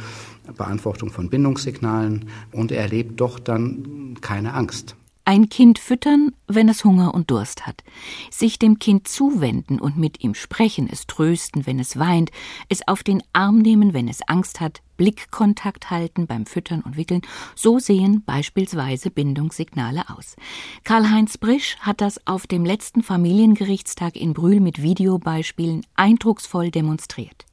Beantwortung 0.56 1.10
von 1.10 1.28
Bindungssignalen 1.28 2.26
und 2.52 2.72
er 2.72 2.82
erlebt 2.82 3.20
doch 3.20 3.38
dann 3.38 4.16
keine 4.20 4.54
Angst. 4.54 4.96
Ein 5.30 5.48
Kind 5.48 5.78
füttern, 5.78 6.32
wenn 6.48 6.68
es 6.68 6.84
Hunger 6.84 7.14
und 7.14 7.30
Durst 7.30 7.64
hat, 7.64 7.84
sich 8.32 8.58
dem 8.58 8.80
Kind 8.80 9.06
zuwenden 9.06 9.78
und 9.78 9.96
mit 9.96 10.24
ihm 10.24 10.34
sprechen, 10.34 10.88
es 10.90 11.06
trösten, 11.06 11.68
wenn 11.68 11.78
es 11.78 12.00
weint, 12.00 12.32
es 12.68 12.80
auf 12.88 13.04
den 13.04 13.22
Arm 13.32 13.60
nehmen, 13.60 13.94
wenn 13.94 14.08
es 14.08 14.22
Angst 14.26 14.58
hat, 14.58 14.82
Blickkontakt 14.96 15.88
halten 15.88 16.26
beim 16.26 16.46
Füttern 16.46 16.80
und 16.80 16.96
Wickeln, 16.96 17.22
so 17.54 17.78
sehen 17.78 18.24
beispielsweise 18.26 19.12
Bindungssignale 19.12 20.10
aus. 20.10 20.34
Karl-Heinz 20.82 21.38
Brisch 21.38 21.76
hat 21.78 22.00
das 22.00 22.26
auf 22.26 22.48
dem 22.48 22.64
letzten 22.64 23.04
Familiengerichtstag 23.04 24.16
in 24.16 24.34
Brühl 24.34 24.58
mit 24.58 24.82
Videobeispielen 24.82 25.86
eindrucksvoll 25.94 26.72
demonstriert. 26.72 27.46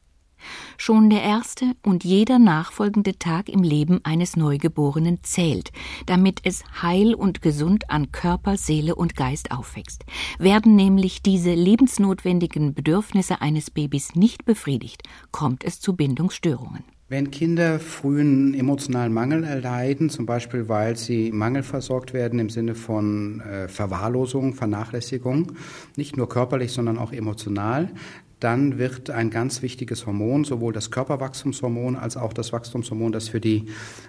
Schon 0.77 1.09
der 1.09 1.23
erste 1.23 1.73
und 1.83 2.03
jeder 2.03 2.39
nachfolgende 2.39 3.17
Tag 3.17 3.49
im 3.49 3.63
Leben 3.63 3.99
eines 4.03 4.35
Neugeborenen 4.35 5.19
zählt, 5.23 5.71
damit 6.05 6.39
es 6.43 6.63
heil 6.81 7.13
und 7.13 7.41
gesund 7.41 7.89
an 7.89 8.11
Körper, 8.11 8.57
Seele 8.57 8.95
und 8.95 9.15
Geist 9.15 9.51
aufwächst. 9.51 10.05
Werden 10.39 10.75
nämlich 10.75 11.21
diese 11.21 11.53
lebensnotwendigen 11.53 12.73
Bedürfnisse 12.73 13.41
eines 13.41 13.71
Babys 13.71 14.15
nicht 14.15 14.45
befriedigt, 14.45 15.03
kommt 15.31 15.63
es 15.63 15.79
zu 15.79 15.95
Bindungsstörungen. 15.95 16.83
Wenn 17.09 17.31
Kinder 17.31 17.79
frühen 17.79 18.53
emotionalen 18.53 19.13
Mangel 19.13 19.45
erleiden, 19.45 20.09
zum 20.09 20.25
Beispiel 20.25 20.67
weil 20.67 20.97
sie 20.97 21.31
mangelversorgt 21.31 22.13
werden 22.13 22.37
im 22.37 22.49
Sinne 22.49 22.75
von 22.75 23.39
äh, 23.39 23.69
Verwahrlosung, 23.69 24.53
Vernachlässigung, 24.53 25.53
nicht 25.95 26.17
nur 26.17 26.27
körperlich, 26.27 26.73
sondern 26.73 26.97
auch 26.97 27.13
emotional, 27.13 27.91
dann 28.39 28.77
wird 28.77 29.09
ein 29.09 29.29
ganz 29.29 29.61
wichtiges 29.61 30.05
Hormon, 30.05 30.43
sowohl 30.43 30.73
das 30.73 30.91
Körperwachstumshormon 30.91 31.95
als 31.95 32.17
auch 32.17 32.33
das 32.33 32.53
Wachstumshormon, 32.53 33.11
das 33.11 33.29
für 33.29 33.41
die 33.41 33.65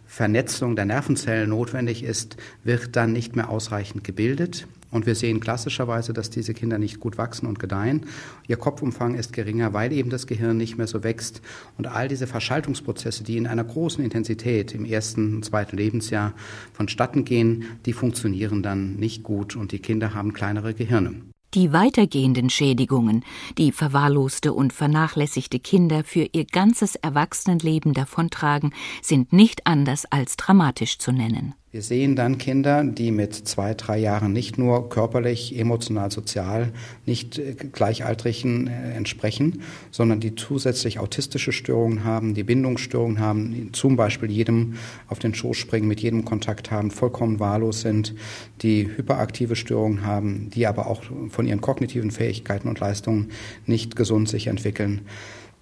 Vernetzung 0.06 0.76
der 0.76 0.84
Nervenzellen 0.84 1.50
notwendig 1.50 2.02
ist, 2.02 2.36
wird 2.62 2.94
dann 2.96 3.12
nicht 3.12 3.36
mehr 3.36 3.48
ausreichend 3.48 4.04
gebildet. 4.04 4.66
Und 4.90 5.06
wir 5.06 5.14
sehen 5.14 5.40
klassischerweise, 5.40 6.12
dass 6.12 6.30
diese 6.30 6.54
Kinder 6.54 6.78
nicht 6.78 6.98
gut 6.98 7.18
wachsen 7.18 7.46
und 7.46 7.58
gedeihen. 7.58 8.06
Ihr 8.46 8.56
Kopfumfang 8.56 9.14
ist 9.14 9.34
geringer, 9.34 9.74
weil 9.74 9.92
eben 9.92 10.08
das 10.08 10.26
Gehirn 10.26 10.56
nicht 10.56 10.78
mehr 10.78 10.86
so 10.86 11.04
wächst. 11.04 11.42
Und 11.76 11.86
all 11.86 12.08
diese 12.08 12.26
Verschaltungsprozesse, 12.26 13.22
die 13.22 13.36
in 13.36 13.46
einer 13.46 13.64
großen 13.64 14.02
Intensität 14.02 14.74
im 14.74 14.86
ersten 14.86 15.36
und 15.36 15.44
zweiten 15.44 15.76
Lebensjahr 15.76 16.32
vonstatten 16.72 17.24
gehen, 17.24 17.64
die 17.84 17.92
funktionieren 17.92 18.62
dann 18.62 18.96
nicht 18.96 19.22
gut 19.22 19.56
und 19.56 19.72
die 19.72 19.80
Kinder 19.80 20.14
haben 20.14 20.32
kleinere 20.32 20.72
Gehirne. 20.72 21.16
Die 21.54 21.72
weitergehenden 21.72 22.50
Schädigungen, 22.50 23.24
die 23.56 23.72
verwahrloste 23.72 24.52
und 24.52 24.72
vernachlässigte 24.72 25.58
Kinder 25.58 26.04
für 26.04 26.28
ihr 26.32 26.44
ganzes 26.44 26.94
Erwachsenenleben 26.94 27.94
davontragen, 27.94 28.74
sind 29.00 29.32
nicht 29.32 29.66
anders 29.66 30.04
als 30.04 30.36
dramatisch 30.36 30.98
zu 30.98 31.10
nennen. 31.10 31.54
Wir 31.70 31.82
sehen 31.82 32.16
dann 32.16 32.38
Kinder, 32.38 32.82
die 32.82 33.10
mit 33.10 33.34
zwei, 33.34 33.74
drei 33.74 33.98
Jahren 33.98 34.32
nicht 34.32 34.56
nur 34.56 34.88
körperlich, 34.88 35.58
emotional, 35.58 36.10
sozial 36.10 36.72
nicht 37.04 37.38
äh, 37.38 37.52
Gleichaltrigen 37.52 38.68
äh, 38.68 38.94
entsprechen, 38.94 39.60
sondern 39.90 40.18
die 40.18 40.34
zusätzlich 40.34 40.98
autistische 40.98 41.52
Störungen 41.52 42.04
haben, 42.04 42.32
die 42.32 42.42
Bindungsstörungen 42.42 43.20
haben, 43.20 43.68
zum 43.74 43.96
Beispiel 43.96 44.30
jedem 44.30 44.76
auf 45.08 45.18
den 45.18 45.34
Schoß 45.34 45.58
springen, 45.58 45.88
mit 45.88 46.00
jedem 46.00 46.24
Kontakt 46.24 46.70
haben, 46.70 46.90
vollkommen 46.90 47.38
wahllos 47.38 47.82
sind, 47.82 48.14
die 48.62 48.88
hyperaktive 48.96 49.54
Störungen 49.54 50.06
haben, 50.06 50.48
die 50.48 50.66
aber 50.66 50.86
auch 50.86 51.02
von 51.28 51.46
ihren 51.46 51.60
kognitiven 51.60 52.10
Fähigkeiten 52.10 52.68
und 52.68 52.80
Leistungen 52.80 53.28
nicht 53.66 53.94
gesund 53.94 54.30
sich 54.30 54.46
entwickeln. 54.46 55.02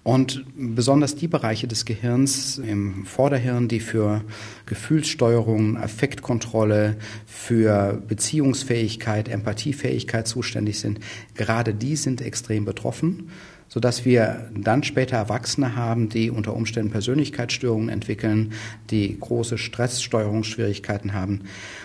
Und 0.07 0.45
besonders 0.55 1.15
die 1.15 1.27
Bereiche 1.27 1.67
des 1.67 1.83
Gehirns 1.83 2.59
im 2.59 3.05
Vorderhirn, 3.05 3.67
die 3.67 3.81
für 3.81 4.23
Gefühlssteuerung, 4.65 5.75
Affektkontrolle, 5.75 6.95
für 7.25 8.01
Beziehungsfähigkeit, 8.07 9.27
Empathiefähigkeit 9.27 10.25
zuständig 10.25 10.79
sind, 10.79 11.01
gerade 11.35 11.73
die 11.73 11.97
sind 11.97 12.21
extrem 12.21 12.63
betroffen 12.63 13.29
sodass 13.67 14.05
wir 14.05 14.49
dann 14.55 14.83
später 14.83 15.17
Erwachsene 15.17 15.75
haben, 15.75 16.09
die 16.09 16.31
unter 16.31 16.55
Umständen 16.55 16.91
Persönlichkeitsstörungen 16.91 17.89
entwickeln, 17.89 18.53
die 18.89 19.19
große 19.19 19.57
Stresssteuerungsschwierigkeiten 19.57 21.13
haben. 21.13 21.41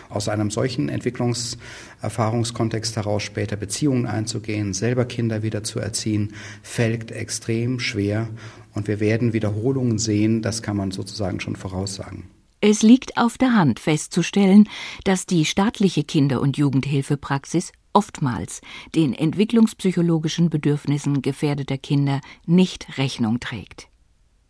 Aus 0.09 0.29
einem 0.29 0.51
solchen 0.51 0.89
Entwicklungserfahrungskontext 0.89 2.97
heraus 2.97 3.23
später 3.23 3.57
Beziehungen 3.57 4.07
einzugehen, 4.07 4.75
selber 4.75 5.05
Kinder 5.05 5.43
wieder 5.43 5.65
zu 5.65 5.81
erziehen, 5.81 6.35
fällt 6.63 7.11
extrem 7.11 7.81
schwer 7.81 8.29
und 8.75 8.89
wir 8.89 9.01
werden 9.01 9.33
Wiederholungen 9.33 9.99
sehen, 9.99 10.43
das 10.43 10.63
kann 10.63 10.77
man 10.77 10.91
sozusagen 10.91 11.41
schon 11.41 11.57
voraussagen. 11.57 12.25
Es 12.65 12.83
liegt 12.83 13.17
auf 13.17 13.39
der 13.39 13.55
Hand 13.55 13.81
festzustellen, 13.81 14.69
dass 15.03 15.27
die 15.27 15.45
staatliche 15.45 16.05
Kinder- 16.05 16.41
und 16.41 16.57
Jugendhilfepraxis 16.57 17.73
oftmals 17.93 18.61
den 18.95 19.15
entwicklungspsychologischen 19.15 20.51
Bedürfnissen 20.51 21.23
gefährdeter 21.23 21.79
Kinder 21.79 22.21
nicht 22.47 22.99
Rechnung 22.99 23.41
trägt. 23.41 23.89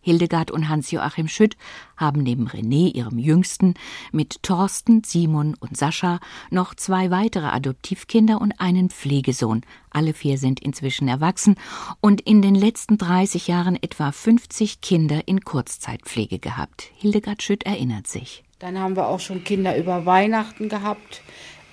Hildegard 0.03 0.51
und 0.51 0.69
Hans-Joachim 0.69 1.29
Schütt 1.29 1.57
haben 1.97 2.23
neben 2.25 2.49
René, 2.49 2.93
ihrem 2.93 3.19
Jüngsten, 3.19 3.75
mit 4.11 4.43
Thorsten, 4.43 5.05
Simon 5.05 5.55
und 5.61 5.77
Sascha 5.77 6.19
noch 6.51 6.75
zwei 6.75 7.11
weitere 7.11 7.47
Adoptivkinder 7.47 8.41
und 8.41 8.61
einen 8.61 8.91
Pflegesohn. 8.91 9.63
Alle 9.91 10.13
vier 10.13 10.39
sind 10.39 10.59
inzwischen 10.59 11.07
erwachsen 11.07 11.55
und 12.01 12.21
in 12.21 12.43
den 12.43 12.57
letzten 12.57 12.99
30 12.99 13.47
Jahren 13.47 13.81
etwa 13.81 14.11
50 14.11 14.81
Kinder 14.81 15.23
in 15.27 15.43
Kurzzeitpflege 15.43 16.41
gehabt. 16.41 16.91
Hildegard 16.97 17.43
Schütt 17.43 17.63
erinnert 17.63 18.09
sich. 18.09 18.43
Dann 18.59 18.79
haben 18.79 18.97
wir 18.97 19.07
auch 19.07 19.21
schon 19.21 19.45
Kinder 19.45 19.77
über 19.77 20.05
Weihnachten 20.05 20.69
gehabt. 20.69 21.23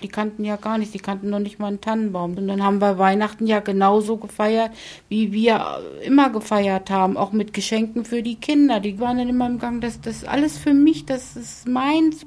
Die 0.02 0.08
kannten 0.08 0.44
ja 0.44 0.56
gar 0.56 0.78
nicht, 0.78 0.94
die 0.94 0.98
kannten 0.98 1.30
noch 1.30 1.38
nicht 1.38 1.58
mal 1.58 1.68
einen 1.68 1.80
Tannenbaum. 1.80 2.36
Und 2.36 2.48
dann 2.48 2.62
haben 2.62 2.80
wir 2.80 2.98
Weihnachten 2.98 3.46
ja 3.46 3.60
genauso 3.60 4.16
gefeiert, 4.16 4.72
wie 5.08 5.32
wir 5.32 5.80
immer 6.02 6.30
gefeiert 6.30 6.90
haben, 6.90 7.16
auch 7.16 7.32
mit 7.32 7.52
Geschenken 7.52 8.04
für 8.04 8.22
die 8.22 8.36
Kinder. 8.36 8.80
Die 8.80 8.98
waren 8.98 9.18
dann 9.18 9.28
immer 9.28 9.46
im 9.46 9.58
Gang, 9.58 9.80
das, 9.80 10.00
das 10.00 10.18
ist 10.18 10.28
alles 10.28 10.58
für 10.58 10.74
mich, 10.74 11.06
das 11.06 11.36
ist 11.36 11.68
meins. 11.68 12.26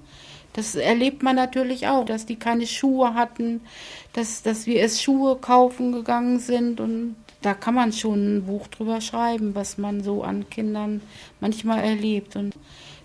Das 0.54 0.76
erlebt 0.76 1.24
man 1.24 1.36
natürlich 1.36 1.88
auch, 1.88 2.06
dass 2.06 2.28
die 2.28 2.36
keine 2.36 2.68
Schuhe 2.68 3.16
hatten, 3.16 3.62
dass, 4.14 4.44
dass 4.44 4.68
wir 4.68 4.76
erst 4.76 5.02
Schuhe 5.02 5.36
kaufen 5.38 5.92
gegangen 5.92 6.40
sind 6.40 6.80
und 6.80 7.16
da 7.42 7.54
kann 7.54 7.74
man 7.74 7.92
schon 7.92 8.38
ein 8.38 8.46
Buch 8.46 8.68
drüber 8.68 9.02
schreiben, 9.02 9.54
was 9.56 9.78
man 9.78 10.02
so 10.02 10.24
an 10.24 10.50
Kindern 10.50 11.02
manchmal 11.42 11.84
erlebt. 11.84 12.36
Und 12.36 12.56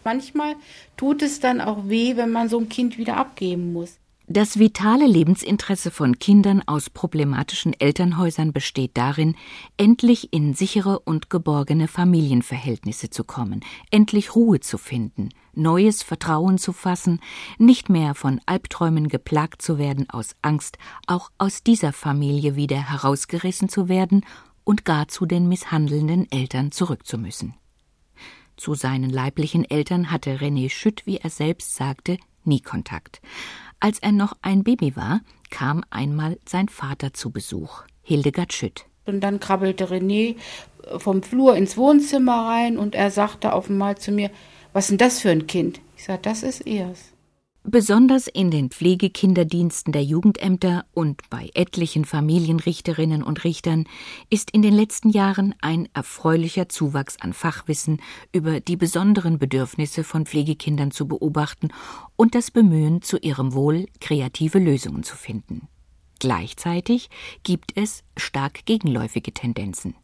manchmal 0.04 0.54
tut 0.96 1.22
es 1.22 1.40
dann 1.40 1.60
auch 1.60 1.88
weh, 1.88 2.16
wenn 2.16 2.30
man 2.30 2.48
so 2.48 2.58
ein 2.58 2.68
Kind 2.68 2.98
wieder 2.98 3.16
abgeben 3.16 3.72
muss. 3.72 3.98
Das 4.30 4.58
vitale 4.58 5.06
Lebensinteresse 5.06 5.90
von 5.90 6.18
Kindern 6.18 6.62
aus 6.66 6.90
problematischen 6.90 7.72
Elternhäusern 7.72 8.52
besteht 8.52 8.90
darin, 8.98 9.36
endlich 9.78 10.34
in 10.34 10.52
sichere 10.52 10.98
und 10.98 11.30
geborgene 11.30 11.88
Familienverhältnisse 11.88 13.08
zu 13.08 13.24
kommen, 13.24 13.64
endlich 13.90 14.34
Ruhe 14.34 14.60
zu 14.60 14.76
finden, 14.76 15.30
neues 15.54 16.02
Vertrauen 16.02 16.58
zu 16.58 16.74
fassen, 16.74 17.20
nicht 17.56 17.88
mehr 17.88 18.14
von 18.14 18.38
Albträumen 18.44 19.08
geplagt 19.08 19.62
zu 19.62 19.78
werden 19.78 20.10
aus 20.10 20.36
Angst, 20.42 20.76
auch 21.06 21.30
aus 21.38 21.62
dieser 21.62 21.94
Familie 21.94 22.54
wieder 22.54 22.90
herausgerissen 22.90 23.70
zu 23.70 23.88
werden 23.88 24.26
und 24.62 24.84
gar 24.84 25.08
zu 25.08 25.24
den 25.24 25.48
misshandelnden 25.48 26.30
Eltern 26.30 26.70
zurückzumüssen. 26.70 27.54
Zu 28.58 28.74
seinen 28.74 29.08
leiblichen 29.08 29.64
Eltern 29.64 30.10
hatte 30.10 30.36
René 30.36 30.68
Schütt, 30.68 31.06
wie 31.06 31.16
er 31.16 31.30
selbst 31.30 31.76
sagte, 31.76 32.18
nie 32.48 32.60
Kontakt. 32.60 33.20
Als 33.80 34.00
er 34.00 34.12
noch 34.12 34.36
ein 34.42 34.64
Baby 34.64 34.96
war, 34.96 35.20
kam 35.50 35.84
einmal 35.90 36.38
sein 36.44 36.68
Vater 36.68 37.14
zu 37.14 37.30
Besuch, 37.30 37.82
Hildegard 38.02 38.52
Schütt. 38.52 38.86
Und 39.06 39.20
dann 39.20 39.40
krabbelte 39.40 39.86
René 39.86 40.36
vom 40.96 41.22
Flur 41.22 41.56
ins 41.56 41.76
Wohnzimmer 41.76 42.46
rein 42.46 42.76
und 42.76 42.94
er 42.94 43.10
sagte 43.10 43.52
auf 43.52 43.70
einmal 43.70 43.96
zu 43.96 44.10
mir, 44.10 44.30
was 44.72 44.84
ist 44.84 44.90
denn 44.90 44.98
das 44.98 45.20
für 45.20 45.30
ein 45.30 45.46
Kind? 45.46 45.80
Ich 45.96 46.04
sagte, 46.04 46.28
das 46.28 46.42
ist 46.42 46.66
ehrs. 46.66 47.12
Besonders 47.70 48.28
in 48.28 48.50
den 48.50 48.70
Pflegekinderdiensten 48.70 49.92
der 49.92 50.02
Jugendämter 50.02 50.86
und 50.94 51.20
bei 51.28 51.50
etlichen 51.52 52.06
Familienrichterinnen 52.06 53.22
und 53.22 53.44
Richtern 53.44 53.84
ist 54.30 54.52
in 54.52 54.62
den 54.62 54.72
letzten 54.72 55.10
Jahren 55.10 55.54
ein 55.60 55.86
erfreulicher 55.92 56.70
Zuwachs 56.70 57.18
an 57.20 57.34
Fachwissen 57.34 58.00
über 58.32 58.60
die 58.60 58.76
besonderen 58.76 59.38
Bedürfnisse 59.38 60.02
von 60.02 60.24
Pflegekindern 60.24 60.92
zu 60.92 61.06
beobachten 61.06 61.68
und 62.16 62.34
das 62.34 62.50
Bemühen, 62.50 63.02
zu 63.02 63.18
ihrem 63.18 63.52
Wohl 63.52 63.84
kreative 64.00 64.58
Lösungen 64.58 65.02
zu 65.02 65.14
finden. 65.14 65.68
Gleichzeitig 66.20 67.10
gibt 67.42 67.76
es 67.76 68.02
stark 68.16 68.64
gegenläufige 68.64 69.34
Tendenzen. 69.34 69.94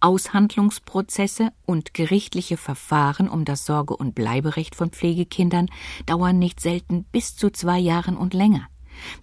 Aushandlungsprozesse 0.00 1.50
und 1.64 1.94
gerichtliche 1.94 2.56
Verfahren 2.56 3.28
um 3.28 3.44
das 3.44 3.66
Sorge- 3.66 3.96
und 3.96 4.14
Bleiberecht 4.14 4.74
von 4.74 4.90
Pflegekindern 4.90 5.68
dauern 6.06 6.38
nicht 6.38 6.60
selten 6.60 7.04
bis 7.12 7.36
zu 7.36 7.50
zwei 7.50 7.78
Jahren 7.78 8.16
und 8.16 8.34
länger. 8.34 8.68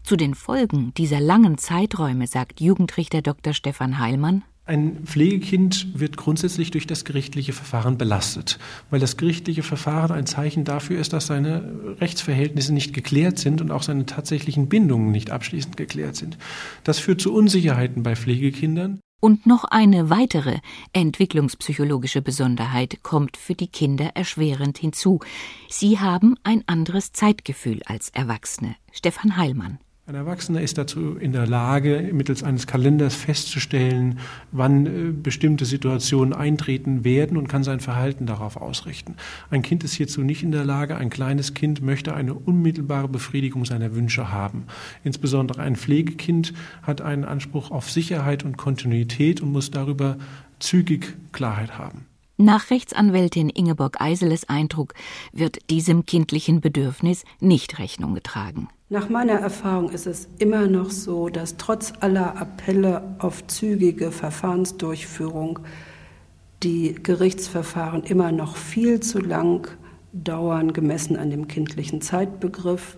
Zu 0.04 0.16
den 0.16 0.36
Folgen 0.36 0.94
dieser 0.96 1.20
langen 1.20 1.58
Zeiträume 1.58 2.28
sagt 2.28 2.62
Jugendrichter 2.62 3.22
Dr. 3.22 3.54
Stefan 3.54 3.98
Heilmann 4.00 4.44
ein 4.66 5.04
Pflegekind 5.04 6.00
wird 6.00 6.16
grundsätzlich 6.16 6.72
durch 6.72 6.88
das 6.88 7.04
gerichtliche 7.04 7.52
Verfahren 7.52 7.98
belastet, 7.98 8.60
weil 8.90 9.02
das 9.02 9.18
gerichtliche 9.18 9.62
Verfahren 9.62 10.16
ein 10.16 10.26
Zeichen 10.26 10.64
dafür 10.64 11.02
ist, 11.02 11.12
dass 11.12 11.28
seine 11.28 11.98
Rechtsverhältnisse 12.00 12.74
nicht 12.74 12.94
geklärt 12.94 13.40
sind 13.40 13.60
und 13.60 13.72
auch 13.72 13.84
seine 13.84 14.06
tatsächlichen 14.06 14.70
Bindungen 14.70 15.12
nicht 15.12 15.32
abschließend 15.32 15.76
geklärt 15.76 16.16
sind. 16.16 16.38
Das 16.86 17.00
führt 17.00 17.20
zu 17.20 17.34
Unsicherheiten 17.34 18.04
bei 18.04 18.16
Pflegekindern. 18.16 19.02
Und 19.24 19.46
noch 19.46 19.64
eine 19.64 20.10
weitere 20.10 20.58
entwicklungspsychologische 20.92 22.22
Besonderheit 22.22 23.04
kommt 23.04 23.38
für 23.38 23.56
die 23.56 23.70
Kinder 23.70 24.12
erschwerend 24.16 24.78
hinzu. 24.78 25.22
Sie 25.70 25.98
haben 25.98 26.36
ein 26.44 26.66
anderes 26.68 27.14
Zeitgefühl 27.14 27.82
als 27.86 28.10
Erwachsene. 28.10 28.76
Stefan 28.92 29.38
Heilmann. 29.38 29.80
Ein 30.06 30.16
Erwachsener 30.16 30.60
ist 30.60 30.78
dazu 30.78 31.16
in 31.16 31.32
der 31.32 31.48
Lage, 31.48 32.10
mittels 32.12 32.44
eines 32.44 32.68
Kalenders 32.68 33.16
festzustellen, 33.16 34.20
wann 34.52 34.86
äh, 34.86 35.12
bestimmte 35.14 35.64
Situationen 35.64 36.34
eintreten 36.34 37.06
werden 37.06 37.38
und 37.38 37.48
kann 37.48 37.64
sein 37.64 37.80
Verhalten 37.80 38.26
darauf 38.26 38.58
ausrichten. 38.58 39.16
Ein 39.50 39.62
Kind 39.62 39.86
ist 39.86 39.94
hierzu 39.94 40.20
nicht 40.20 40.44
in 40.44 40.52
der 40.52 40.66
Lage. 40.66 40.98
Ein 40.98 41.10
kleines 41.10 41.54
Kind 41.54 41.82
möchte 41.82 42.14
eine 42.14 42.34
unmittelbare 42.34 43.08
Befriedigung 43.08 43.64
seiner 43.64 43.96
Wünsche 43.96 44.30
haben. 44.30 44.66
Insbesondere 45.06 45.62
ein 45.62 45.78
Pflegekind 45.78 46.54
hat 46.82 47.00
einen 47.00 47.24
Anspruch 47.24 47.72
auf 47.72 47.90
Sicherheit 47.90 48.44
und 48.44 48.58
Kontinuität 48.58 49.40
und 49.40 49.54
muss 49.54 49.72
darüber 49.72 50.18
zügig 50.60 51.16
Klarheit 51.32 51.78
haben. 51.78 52.08
Nach 52.36 52.72
Rechtsanwältin 52.72 53.50
Ingeborg 53.50 54.02
Eiseles 54.02 54.50
Eindruck 54.50 54.96
wird 55.32 55.70
diesem 55.70 56.06
kindlichen 56.06 56.60
Bedürfnis 56.60 57.24
nicht 57.40 57.80
Rechnung 57.80 58.16
getragen. 58.16 58.68
Nach 58.94 59.10
meiner 59.10 59.40
Erfahrung 59.40 59.90
ist 59.90 60.06
es 60.06 60.28
immer 60.38 60.68
noch 60.68 60.92
so, 60.92 61.28
dass 61.28 61.58
trotz 61.58 61.94
aller 62.02 62.38
Appelle 62.40 63.02
auf 63.18 63.48
zügige 63.48 64.12
Verfahrensdurchführung 64.12 65.58
die 66.62 66.94
Gerichtsverfahren 67.02 68.04
immer 68.04 68.32
noch 68.32 68.56
viel 68.56 69.00
zu 69.00 69.18
lang 69.20 69.68
dauern, 70.12 70.74
gemessen 70.74 71.18
an 71.18 71.32
dem 71.32 71.48
kindlichen 71.48 72.02
Zeitbegriff. 72.02 72.98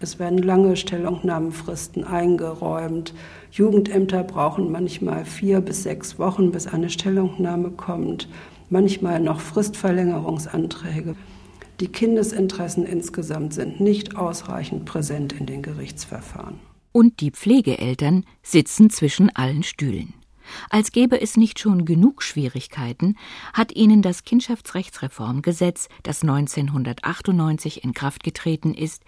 Es 0.00 0.18
werden 0.18 0.38
lange 0.38 0.76
Stellungnahmenfristen 0.76 2.04
eingeräumt. 2.04 3.12
Jugendämter 3.50 4.24
brauchen 4.24 4.72
manchmal 4.72 5.26
vier 5.26 5.60
bis 5.60 5.82
sechs 5.82 6.18
Wochen, 6.18 6.52
bis 6.52 6.66
eine 6.66 6.88
Stellungnahme 6.88 7.70
kommt. 7.72 8.30
Manchmal 8.70 9.20
noch 9.20 9.40
Fristverlängerungsanträge. 9.40 11.16
Die 11.80 11.88
Kindesinteressen 11.88 12.86
insgesamt 12.86 13.52
sind 13.52 13.80
nicht 13.80 14.16
ausreichend 14.16 14.84
präsent 14.84 15.32
in 15.32 15.46
den 15.46 15.62
Gerichtsverfahren. 15.62 16.60
Und 16.92 17.20
die 17.20 17.32
Pflegeeltern 17.32 18.24
sitzen 18.42 18.90
zwischen 18.90 19.34
allen 19.34 19.64
Stühlen. 19.64 20.14
Als 20.70 20.92
gäbe 20.92 21.20
es 21.20 21.36
nicht 21.36 21.58
schon 21.58 21.84
genug 21.84 22.22
Schwierigkeiten, 22.22 23.16
hat 23.52 23.74
ihnen 23.74 24.02
das 24.02 24.24
Kindschaftsrechtsreformgesetz, 24.24 25.88
das 26.02 26.22
1998 26.22 27.82
in 27.82 27.94
Kraft 27.94 28.22
getreten 28.22 28.74
ist, 28.74 29.02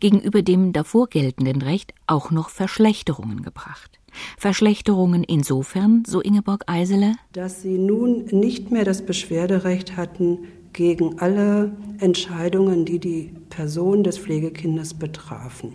gegenüber 0.00 0.42
dem 0.42 0.72
davor 0.72 1.08
geltenden 1.08 1.62
Recht 1.62 1.94
auch 2.06 2.30
noch 2.30 2.50
Verschlechterungen 2.50 3.42
gebracht. 3.42 3.98
Verschlechterungen 4.36 5.24
insofern, 5.24 6.04
so 6.06 6.20
Ingeborg 6.20 6.64
Eisele, 6.66 7.14
dass 7.32 7.62
sie 7.62 7.78
nun 7.78 8.26
nicht 8.26 8.70
mehr 8.70 8.84
das 8.84 9.04
Beschwerderecht 9.06 9.96
hatten 9.96 10.40
gegen 10.72 11.18
alle 11.18 11.72
Entscheidungen, 11.98 12.84
die 12.84 12.98
die 12.98 13.34
Person 13.50 14.04
des 14.04 14.18
Pflegekindes 14.18 14.94
betrafen. 14.94 15.74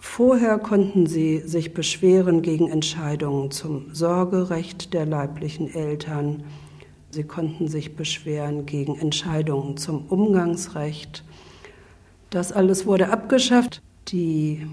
Vorher 0.00 0.58
konnten 0.58 1.06
sie 1.06 1.38
sich 1.38 1.74
beschweren 1.74 2.42
gegen 2.42 2.68
Entscheidungen 2.68 3.50
zum 3.52 3.94
Sorgerecht 3.94 4.92
der 4.94 5.06
leiblichen 5.06 5.72
Eltern. 5.72 6.42
Sie 7.10 7.22
konnten 7.22 7.68
sich 7.68 7.94
beschweren 7.94 8.66
gegen 8.66 8.98
Entscheidungen 8.98 9.76
zum 9.76 10.06
Umgangsrecht. 10.06 11.24
Das 12.30 12.50
alles 12.52 12.84
wurde 12.84 13.10
abgeschafft. 13.10 13.80
Die 14.08 14.66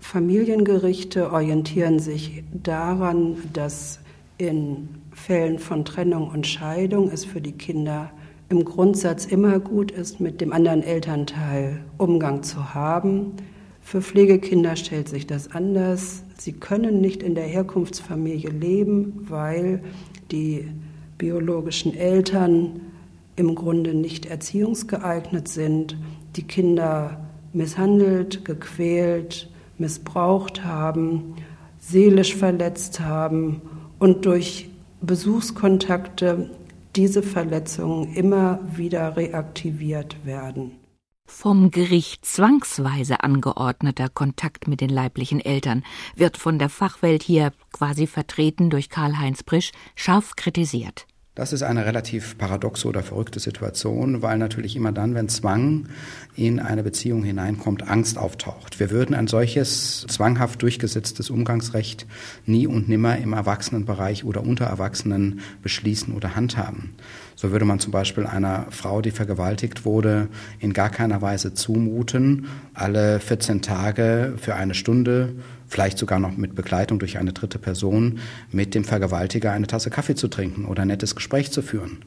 Familiengerichte 0.00 1.30
orientieren 1.32 2.00
sich 2.00 2.42
daran, 2.52 3.36
dass 3.52 4.00
in 4.38 4.88
Fällen 5.18 5.58
von 5.58 5.84
Trennung 5.84 6.28
und 6.28 6.46
Scheidung 6.46 7.10
es 7.10 7.24
für 7.24 7.40
die 7.40 7.52
Kinder 7.52 8.10
im 8.48 8.64
Grundsatz 8.64 9.26
immer 9.26 9.58
gut 9.58 9.90
ist, 9.90 10.20
mit 10.20 10.40
dem 10.40 10.52
anderen 10.52 10.82
Elternteil 10.82 11.80
Umgang 11.98 12.42
zu 12.42 12.72
haben. 12.72 13.32
Für 13.82 14.00
Pflegekinder 14.00 14.76
stellt 14.76 15.08
sich 15.08 15.26
das 15.26 15.50
anders. 15.50 16.22
Sie 16.38 16.52
können 16.52 17.00
nicht 17.00 17.22
in 17.22 17.34
der 17.34 17.44
Herkunftsfamilie 17.44 18.50
leben, 18.50 19.26
weil 19.28 19.82
die 20.30 20.68
biologischen 21.18 21.94
Eltern 21.94 22.80
im 23.36 23.54
Grunde 23.54 23.94
nicht 23.94 24.24
erziehungsgeeignet 24.24 25.48
sind, 25.48 25.98
die 26.36 26.44
Kinder 26.44 27.20
misshandelt, 27.52 28.44
gequält, 28.44 29.50
missbraucht 29.76 30.64
haben, 30.64 31.34
seelisch 31.78 32.34
verletzt 32.34 33.00
haben 33.00 33.60
und 33.98 34.24
durch 34.24 34.70
Besuchskontakte 35.00 36.50
diese 36.96 37.22
Verletzungen 37.22 38.14
immer 38.14 38.60
wieder 38.76 39.16
reaktiviert 39.16 40.24
werden. 40.24 40.72
Vom 41.26 41.70
Gericht 41.70 42.24
zwangsweise 42.24 43.22
angeordneter 43.22 44.08
Kontakt 44.08 44.66
mit 44.66 44.80
den 44.80 44.88
leiblichen 44.88 45.40
Eltern 45.40 45.84
wird 46.16 46.38
von 46.38 46.58
der 46.58 46.70
Fachwelt 46.70 47.22
hier 47.22 47.52
quasi 47.72 48.06
vertreten 48.06 48.70
durch 48.70 48.88
Karl-Heinz 48.88 49.42
Prisch 49.42 49.72
scharf 49.94 50.36
kritisiert. 50.36 51.06
Das 51.38 51.52
ist 51.52 51.62
eine 51.62 51.86
relativ 51.86 52.36
paradoxe 52.36 52.88
oder 52.88 53.04
verrückte 53.04 53.38
Situation, 53.38 54.22
weil 54.22 54.38
natürlich 54.38 54.74
immer 54.74 54.90
dann, 54.90 55.14
wenn 55.14 55.28
Zwang 55.28 55.86
in 56.34 56.58
eine 56.58 56.82
Beziehung 56.82 57.22
hineinkommt, 57.22 57.88
Angst 57.88 58.18
auftaucht. 58.18 58.80
Wir 58.80 58.90
würden 58.90 59.14
ein 59.14 59.28
solches 59.28 60.04
zwanghaft 60.08 60.60
durchgesetztes 60.62 61.30
Umgangsrecht 61.30 62.08
nie 62.44 62.66
und 62.66 62.88
nimmer 62.88 63.18
im 63.18 63.34
Erwachsenenbereich 63.34 64.24
oder 64.24 64.42
unter 64.42 64.64
Erwachsenen 64.64 65.38
beschließen 65.62 66.12
oder 66.12 66.34
handhaben. 66.34 66.96
So 67.40 67.52
würde 67.52 67.64
man 67.64 67.78
zum 67.78 67.92
Beispiel 67.92 68.26
einer 68.26 68.66
Frau, 68.70 69.00
die 69.00 69.12
vergewaltigt 69.12 69.84
wurde, 69.84 70.26
in 70.58 70.72
gar 70.72 70.90
keiner 70.90 71.22
Weise 71.22 71.54
zumuten, 71.54 72.48
alle 72.74 73.20
14 73.20 73.62
Tage 73.62 74.34
für 74.38 74.56
eine 74.56 74.74
Stunde 74.74 75.36
vielleicht 75.68 75.98
sogar 75.98 76.18
noch 76.18 76.36
mit 76.36 76.56
Begleitung 76.56 76.98
durch 76.98 77.16
eine 77.16 77.32
dritte 77.32 77.60
Person, 77.60 78.18
mit 78.50 78.74
dem 78.74 78.82
Vergewaltiger 78.82 79.52
eine 79.52 79.68
Tasse 79.68 79.88
Kaffee 79.88 80.16
zu 80.16 80.26
trinken 80.26 80.64
oder 80.64 80.82
ein 80.82 80.88
nettes 80.88 81.14
Gespräch 81.14 81.52
zu 81.52 81.62
führen. 81.62 81.98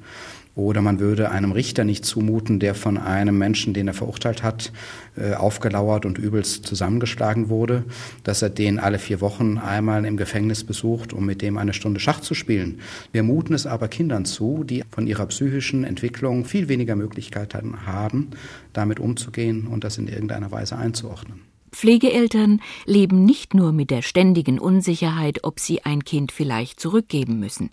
Oder 0.54 0.82
man 0.82 1.00
würde 1.00 1.32
einem 1.32 1.54
Richter 1.54 1.86
nicht 1.86 2.04
zumuten, 2.04 2.60
der 2.60 2.76
von 2.76 2.98
einem 2.98 3.38
Menschen, 3.38 3.74
den 3.74 3.88
er 3.88 3.94
verurteilt 3.94 4.44
hat, 4.44 4.74
äh, 5.16 5.34
aufgelauert 5.34 6.06
und 6.06 6.18
übelst 6.18 6.66
zusammengeschlagen 6.66 7.48
wurde, 7.50 7.86
dass 8.24 8.42
er 8.42 8.50
den 8.50 8.78
alle 8.78 9.00
vier 9.00 9.22
Wochen 9.22 9.58
einmal 9.58 10.06
im 10.06 10.18
Gefängnis 10.18 10.64
besucht, 10.66 11.14
um 11.14 11.26
mit 11.26 11.42
dem 11.42 11.58
eine 11.58 11.74
Stunde 11.74 12.02
Schach 12.02 12.20
zu 12.20 12.34
spielen. 12.34 12.80
Wir 13.14 13.24
muten 13.24 13.54
es 13.54 13.66
aber 13.66 13.88
Kindern 13.88 14.26
zu, 14.26 14.66
die 14.66 14.84
von 14.90 15.08
ihrer 15.08 15.26
psychischen 15.28 15.86
Entwicklung 15.86 16.44
viel 16.44 16.68
weniger 16.68 16.96
Möglichkeiten 16.96 17.86
haben, 17.86 18.32
damit 18.74 19.00
umzugehen 19.00 19.68
und 19.68 19.86
das 19.86 19.98
in 19.98 20.08
irgendeiner 20.08 20.52
Weise 20.52 20.78
einzuordnen. 20.78 21.51
Pflegeeltern 21.72 22.62
leben 22.86 23.24
nicht 23.24 23.54
nur 23.54 23.72
mit 23.72 23.92
der 23.92 24.02
ständigen 24.02 24.60
Unsicherheit, 24.60 25.44
ob 25.44 25.60
sie 25.60 25.84
ein 25.84 26.04
Kind 26.04 26.32
vielleicht 26.32 26.80
zurückgeben 26.80 27.40
müssen. 27.40 27.72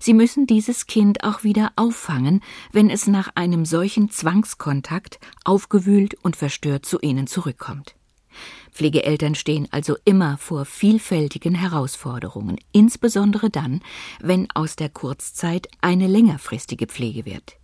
Sie 0.00 0.12
müssen 0.12 0.46
dieses 0.46 0.86
Kind 0.86 1.24
auch 1.24 1.44
wieder 1.44 1.72
auffangen, 1.76 2.42
wenn 2.72 2.90
es 2.90 3.06
nach 3.06 3.30
einem 3.34 3.64
solchen 3.64 4.10
Zwangskontakt 4.10 5.18
aufgewühlt 5.44 6.14
und 6.22 6.36
verstört 6.36 6.84
zu 6.84 7.00
ihnen 7.00 7.26
zurückkommt. 7.26 7.94
Pflegeeltern 8.70 9.34
stehen 9.34 9.66
also 9.70 9.96
immer 10.04 10.38
vor 10.38 10.64
vielfältigen 10.64 11.54
Herausforderungen, 11.54 12.58
insbesondere 12.72 13.50
dann, 13.50 13.80
wenn 14.20 14.48
aus 14.54 14.76
der 14.76 14.90
Kurzzeit 14.90 15.68
eine 15.80 16.06
längerfristige 16.06 16.86
Pflege 16.86 17.24
wird. 17.24 17.56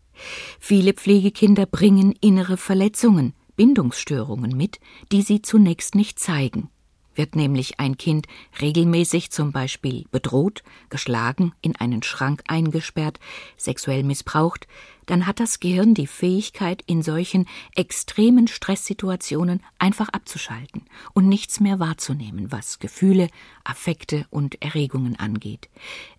Viele 0.59 0.93
Pflegekinder 0.95 1.67
bringen 1.67 2.15
innere 2.21 2.57
Verletzungen, 2.57 3.35
Bindungsstörungen 3.57 4.57
mit, 4.57 4.81
die 5.13 5.23
sie 5.23 5.43
zunächst 5.43 5.95
nicht 5.95 6.19
zeigen. 6.19 6.71
Wird 7.15 7.37
nämlich 7.37 7.79
ein 7.79 7.97
Kind 7.97 8.27
regelmäßig 8.61 9.31
zum 9.31 9.53
Beispiel 9.53 10.05
bedroht, 10.11 10.65
geschlagen, 10.89 11.53
in 11.63 11.77
einen 11.77 12.03
Schrank 12.03 12.43
eingesperrt, 12.49 13.21
sexuell 13.57 14.03
missbraucht, 14.03 14.67
dann 15.07 15.27
hat 15.27 15.39
das 15.39 15.61
Gehirn 15.61 15.95
die 15.95 16.09
Fähigkeit, 16.09 16.83
in 16.87 17.03
solchen 17.03 17.47
extremen 17.77 18.49
Stresssituationen 18.49 19.63
einfach 19.79 20.09
abzuschalten 20.09 20.87
und 21.13 21.29
nichts 21.29 21.61
mehr 21.61 21.79
wahrzunehmen, 21.79 22.51
was 22.51 22.81
Gefühle, 22.81 23.29
Affekte 23.63 24.27
und 24.31 24.61
Erregungen 24.61 25.17
angeht. 25.17 25.69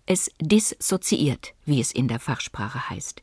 Es 0.06 0.30
dissoziiert, 0.40 1.52
wie 1.66 1.80
es 1.80 1.92
in 1.92 2.08
der 2.08 2.20
Fachsprache 2.20 2.88
heißt 2.88 3.22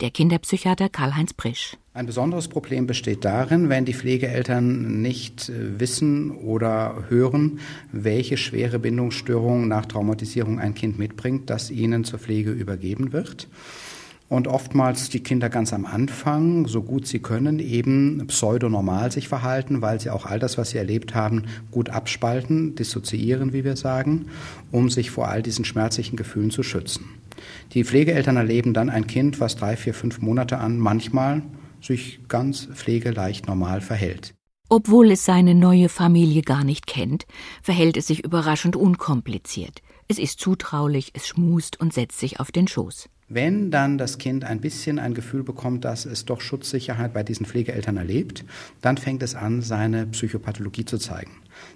der 0.00 0.10
Kinderpsychiater 0.10 0.88
Karl-Heinz 0.88 1.34
Prisch. 1.34 1.76
Ein 1.92 2.06
besonderes 2.06 2.46
Problem 2.46 2.86
besteht 2.86 3.24
darin, 3.24 3.68
wenn 3.68 3.84
die 3.84 3.94
Pflegeeltern 3.94 5.02
nicht 5.02 5.48
äh, 5.48 5.80
wissen 5.80 6.30
oder 6.30 7.06
hören, 7.08 7.58
welche 7.90 8.36
schwere 8.36 8.78
Bindungsstörung 8.78 9.66
nach 9.66 9.86
Traumatisierung 9.86 10.60
ein 10.60 10.74
Kind 10.74 11.00
mitbringt, 11.00 11.50
das 11.50 11.68
ihnen 11.68 12.04
zur 12.04 12.20
Pflege 12.20 12.52
übergeben 12.52 13.12
wird. 13.12 13.48
Und 14.28 14.46
oftmals 14.46 15.08
die 15.08 15.24
Kinder 15.24 15.48
ganz 15.48 15.72
am 15.72 15.84
Anfang, 15.84 16.68
so 16.68 16.80
gut 16.84 17.08
sie 17.08 17.18
können, 17.18 17.58
eben 17.58 18.24
pseudonormal 18.28 19.10
sich 19.10 19.26
verhalten, 19.26 19.82
weil 19.82 20.00
sie 20.00 20.10
auch 20.10 20.26
all 20.26 20.38
das, 20.38 20.56
was 20.58 20.70
sie 20.70 20.78
erlebt 20.78 21.16
haben, 21.16 21.46
gut 21.72 21.88
abspalten, 21.88 22.76
dissoziieren, 22.76 23.52
wie 23.52 23.64
wir 23.64 23.74
sagen, 23.74 24.26
um 24.70 24.90
sich 24.90 25.10
vor 25.10 25.26
all 25.26 25.42
diesen 25.42 25.64
schmerzlichen 25.64 26.14
Gefühlen 26.14 26.52
zu 26.52 26.62
schützen. 26.62 27.06
Die 27.72 27.82
Pflegeeltern 27.82 28.36
erleben 28.36 28.74
dann 28.74 28.90
ein 28.90 29.08
Kind, 29.08 29.40
was 29.40 29.56
drei, 29.56 29.74
vier, 29.74 29.92
fünf 29.92 30.20
Monate 30.20 30.58
an 30.58 30.78
manchmal 30.78 31.42
sich 31.84 32.20
ganz 32.28 32.66
pflegeleicht 32.66 33.46
normal 33.46 33.80
verhält. 33.80 34.34
Obwohl 34.68 35.10
es 35.10 35.24
seine 35.24 35.54
neue 35.54 35.88
Familie 35.88 36.42
gar 36.42 36.62
nicht 36.62 36.86
kennt, 36.86 37.26
verhält 37.60 37.96
es 37.96 38.06
sich 38.06 38.24
überraschend 38.24 38.76
unkompliziert. 38.76 39.82
Es 40.06 40.18
ist 40.18 40.38
zutraulich, 40.38 41.10
es 41.14 41.26
schmust 41.26 41.80
und 41.80 41.92
setzt 41.92 42.20
sich 42.20 42.38
auf 42.38 42.52
den 42.52 42.68
Schoß. 42.68 43.08
Wenn 43.32 43.70
dann 43.70 43.96
das 43.96 44.18
Kind 44.18 44.42
ein 44.42 44.60
bisschen 44.60 44.98
ein 44.98 45.14
Gefühl 45.14 45.44
bekommt, 45.44 45.84
dass 45.84 46.04
es 46.04 46.24
doch 46.24 46.40
Schutzsicherheit 46.40 47.14
bei 47.14 47.22
diesen 47.22 47.46
Pflegeeltern 47.46 47.96
erlebt, 47.96 48.44
dann 48.80 48.98
fängt 48.98 49.22
es 49.22 49.36
an, 49.36 49.62
seine 49.62 50.08
Psychopathologie 50.08 50.84
zu 50.84 50.98
zeigen. 50.98 51.30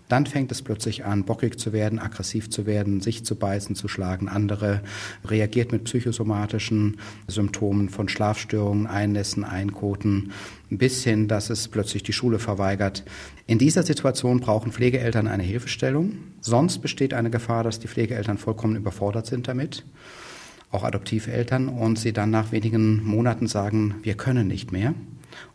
Dann 0.08 0.26
fängt 0.26 0.50
es 0.50 0.62
plötzlich 0.62 1.04
an, 1.04 1.22
bockig 1.22 1.60
zu 1.60 1.72
werden, 1.72 2.00
aggressiv 2.00 2.50
zu 2.50 2.66
werden, 2.66 3.00
sich 3.00 3.24
zu 3.24 3.36
beißen, 3.36 3.76
zu 3.76 3.86
schlagen, 3.86 4.28
andere, 4.28 4.82
reagiert 5.24 5.70
mit 5.70 5.84
psychosomatischen 5.84 6.96
Symptomen 7.28 7.88
von 7.88 8.08
Schlafstörungen, 8.08 8.88
Einnässen, 8.88 9.44
Einkoten, 9.44 10.32
bis 10.70 11.04
hin, 11.04 11.28
dass 11.28 11.50
es 11.50 11.68
plötzlich 11.68 12.02
die 12.02 12.12
Schule 12.12 12.40
verweigert. 12.40 13.04
In 13.46 13.58
dieser 13.58 13.84
Situation 13.84 14.40
brauchen 14.40 14.72
Pflegeeltern 14.72 15.28
eine 15.28 15.44
Hilfestellung. 15.44 16.14
Sonst 16.40 16.78
besteht 16.78 17.14
eine 17.14 17.30
Gefahr, 17.30 17.62
dass 17.62 17.78
die 17.78 17.86
Pflegeeltern 17.86 18.38
vollkommen 18.38 18.74
überfordert 18.74 19.26
sind 19.26 19.46
damit 19.46 19.84
auch 20.74 20.84
Adoptiveltern, 20.84 21.68
und 21.68 21.98
sie 21.98 22.12
dann 22.12 22.30
nach 22.30 22.52
wenigen 22.52 23.02
Monaten 23.04 23.46
sagen, 23.46 23.96
wir 24.02 24.14
können 24.14 24.48
nicht 24.48 24.72
mehr 24.72 24.94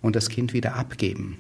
und 0.01 0.15
das 0.15 0.29
Kind 0.29 0.53
wieder 0.53 0.75
abgeben. 0.75 1.37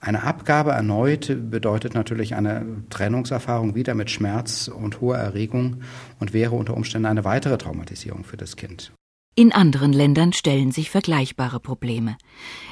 Eine 0.00 0.22
Abgabe 0.22 0.70
erneut 0.70 1.50
bedeutet 1.50 1.94
natürlich 1.94 2.34
eine 2.34 2.64
Trennungserfahrung 2.88 3.74
wieder 3.74 3.94
mit 3.94 4.10
Schmerz 4.10 4.68
und 4.68 5.02
hoher 5.02 5.18
Erregung 5.18 5.82
und 6.18 6.32
wäre 6.32 6.54
unter 6.54 6.74
Umständen 6.74 7.06
eine 7.06 7.24
weitere 7.24 7.58
Traumatisierung 7.58 8.24
für 8.24 8.38
das 8.38 8.56
Kind. 8.56 8.92
In 9.36 9.52
anderen 9.52 9.92
Ländern 9.92 10.32
stellen 10.32 10.72
sich 10.72 10.90
vergleichbare 10.90 11.60
Probleme. 11.60 12.16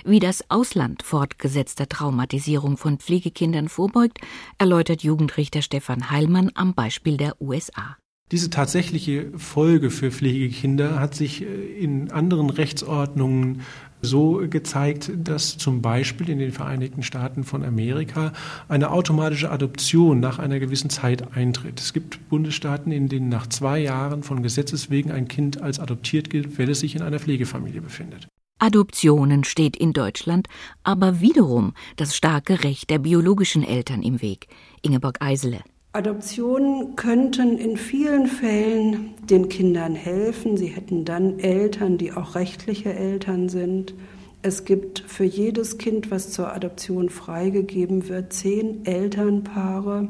Wie 0.05 0.21
das 0.21 0.51
Ausland 0.51 1.03
fortgesetzter 1.03 1.89
Traumatisierung 1.89 2.77
von 2.77 2.99
Pflegekindern 2.99 3.69
vorbeugt, 3.69 4.19
erläutert 4.59 5.03
Jugendrichter 5.03 5.63
Stefan 5.63 6.11
Heilmann 6.11 6.51
am 6.55 6.75
Beispiel 6.75 7.17
der 7.17 7.41
USA. 7.41 7.97
Diese 8.31 8.51
tatsächliche 8.51 9.31
Folge 9.37 9.91
für 9.91 10.11
Pflegekinder 10.11 11.01
hat 11.01 11.15
sich 11.15 11.43
äh, 11.43 11.47
in 11.47 12.11
anderen 12.11 12.51
Rechtsordnungen 12.51 13.63
so 14.01 14.43
gezeigt, 14.49 15.11
dass 15.17 15.59
zum 15.59 15.83
Beispiel 15.83 16.29
in 16.29 16.39
den 16.39 16.53
Vereinigten 16.53 17.03
Staaten 17.03 17.43
von 17.43 17.65
Amerika 17.65 18.33
eine 18.69 18.91
automatische 18.91 19.51
Adoption 19.51 20.21
nach 20.21 20.39
einer 20.39 20.61
gewissen 20.61 20.91
Zeit 20.91 21.37
eintritt. 21.37 21.81
Es 21.81 21.93
gibt 21.93 22.29
Bundesstaaten, 22.29 22.93
in 22.93 23.09
denen 23.09 23.29
nach 23.29 23.49
zwei 23.49 23.81
Jahren 23.81 24.23
von 24.23 24.43
Gesetzes 24.43 24.91
wegen 24.91 25.11
ein 25.11 25.27
Kind 25.27 25.61
als 25.61 25.81
adoptiert 25.81 26.31
gilt, 26.31 26.59
wenn 26.59 26.71
es 26.71 26.81
sich 26.81 26.95
in 26.95 27.03
einer 27.03 27.19
Pflegefamilie 27.19 27.81
befindet. 27.81 28.29
Adoptionen 28.61 29.45
steht 29.45 29.77
in 29.77 29.93
Deutschland 29.93 30.49
aber 30.83 31.21
wiederum 31.21 31.75
das 31.97 32.17
starke 32.17 32.63
Recht 32.65 32.91
der 32.91 32.99
biologischen 32.99 33.63
Eltern 33.65 34.03
im 34.03 34.21
Weg. 34.21 34.49
Ingeborg 34.83 35.21
Eisele. 35.21 35.61
Adoptionen 35.93 36.97
könnten 36.97 37.57
in 37.57 37.79
vielen 37.79 38.27
Fällen 38.27 39.15
den 39.25 39.49
Kindern 39.49 39.95
helfen. 39.95 40.59
Sie 40.59 40.67
hätten 40.67 41.07
dann 41.07 41.39
Eltern, 41.39 41.97
die 41.97 42.13
auch 42.13 42.35
rechtliche 42.35 42.93
Eltern 42.93 43.49
sind. 43.49 43.95
Es 44.43 44.67
gibt 44.67 45.01
für 45.01 45.25
jedes 45.25 45.79
Kind, 45.79 46.11
was 46.11 46.31
zur 46.31 46.53
Adoption 46.53 47.09
freigegeben 47.09 48.09
wird, 48.09 48.35
zehn 48.35 48.85
Elternpaare. 48.85 50.09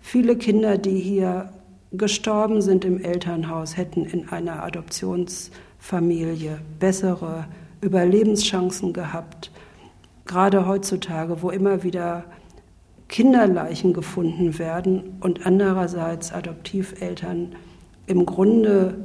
Viele 0.00 0.36
Kinder, 0.36 0.76
die 0.76 1.00
hier 1.00 1.54
gestorben 1.90 2.60
sind 2.60 2.84
im 2.84 3.02
Elternhaus, 3.02 3.78
hätten 3.78 4.04
in 4.04 4.28
einer 4.28 4.62
Adoptionsfamilie 4.62 6.58
bessere 6.78 7.46
Überlebenschancen 7.80 8.92
gehabt. 8.92 9.50
Gerade 10.26 10.66
heutzutage, 10.66 11.40
wo 11.42 11.50
immer 11.50 11.82
wieder 11.82 12.24
Kinderleichen 13.08 13.92
gefunden 13.92 14.58
werden 14.58 15.18
und 15.20 15.46
andererseits 15.46 16.32
Adoptiveltern 16.32 17.54
im 18.06 18.26
Grunde 18.26 18.96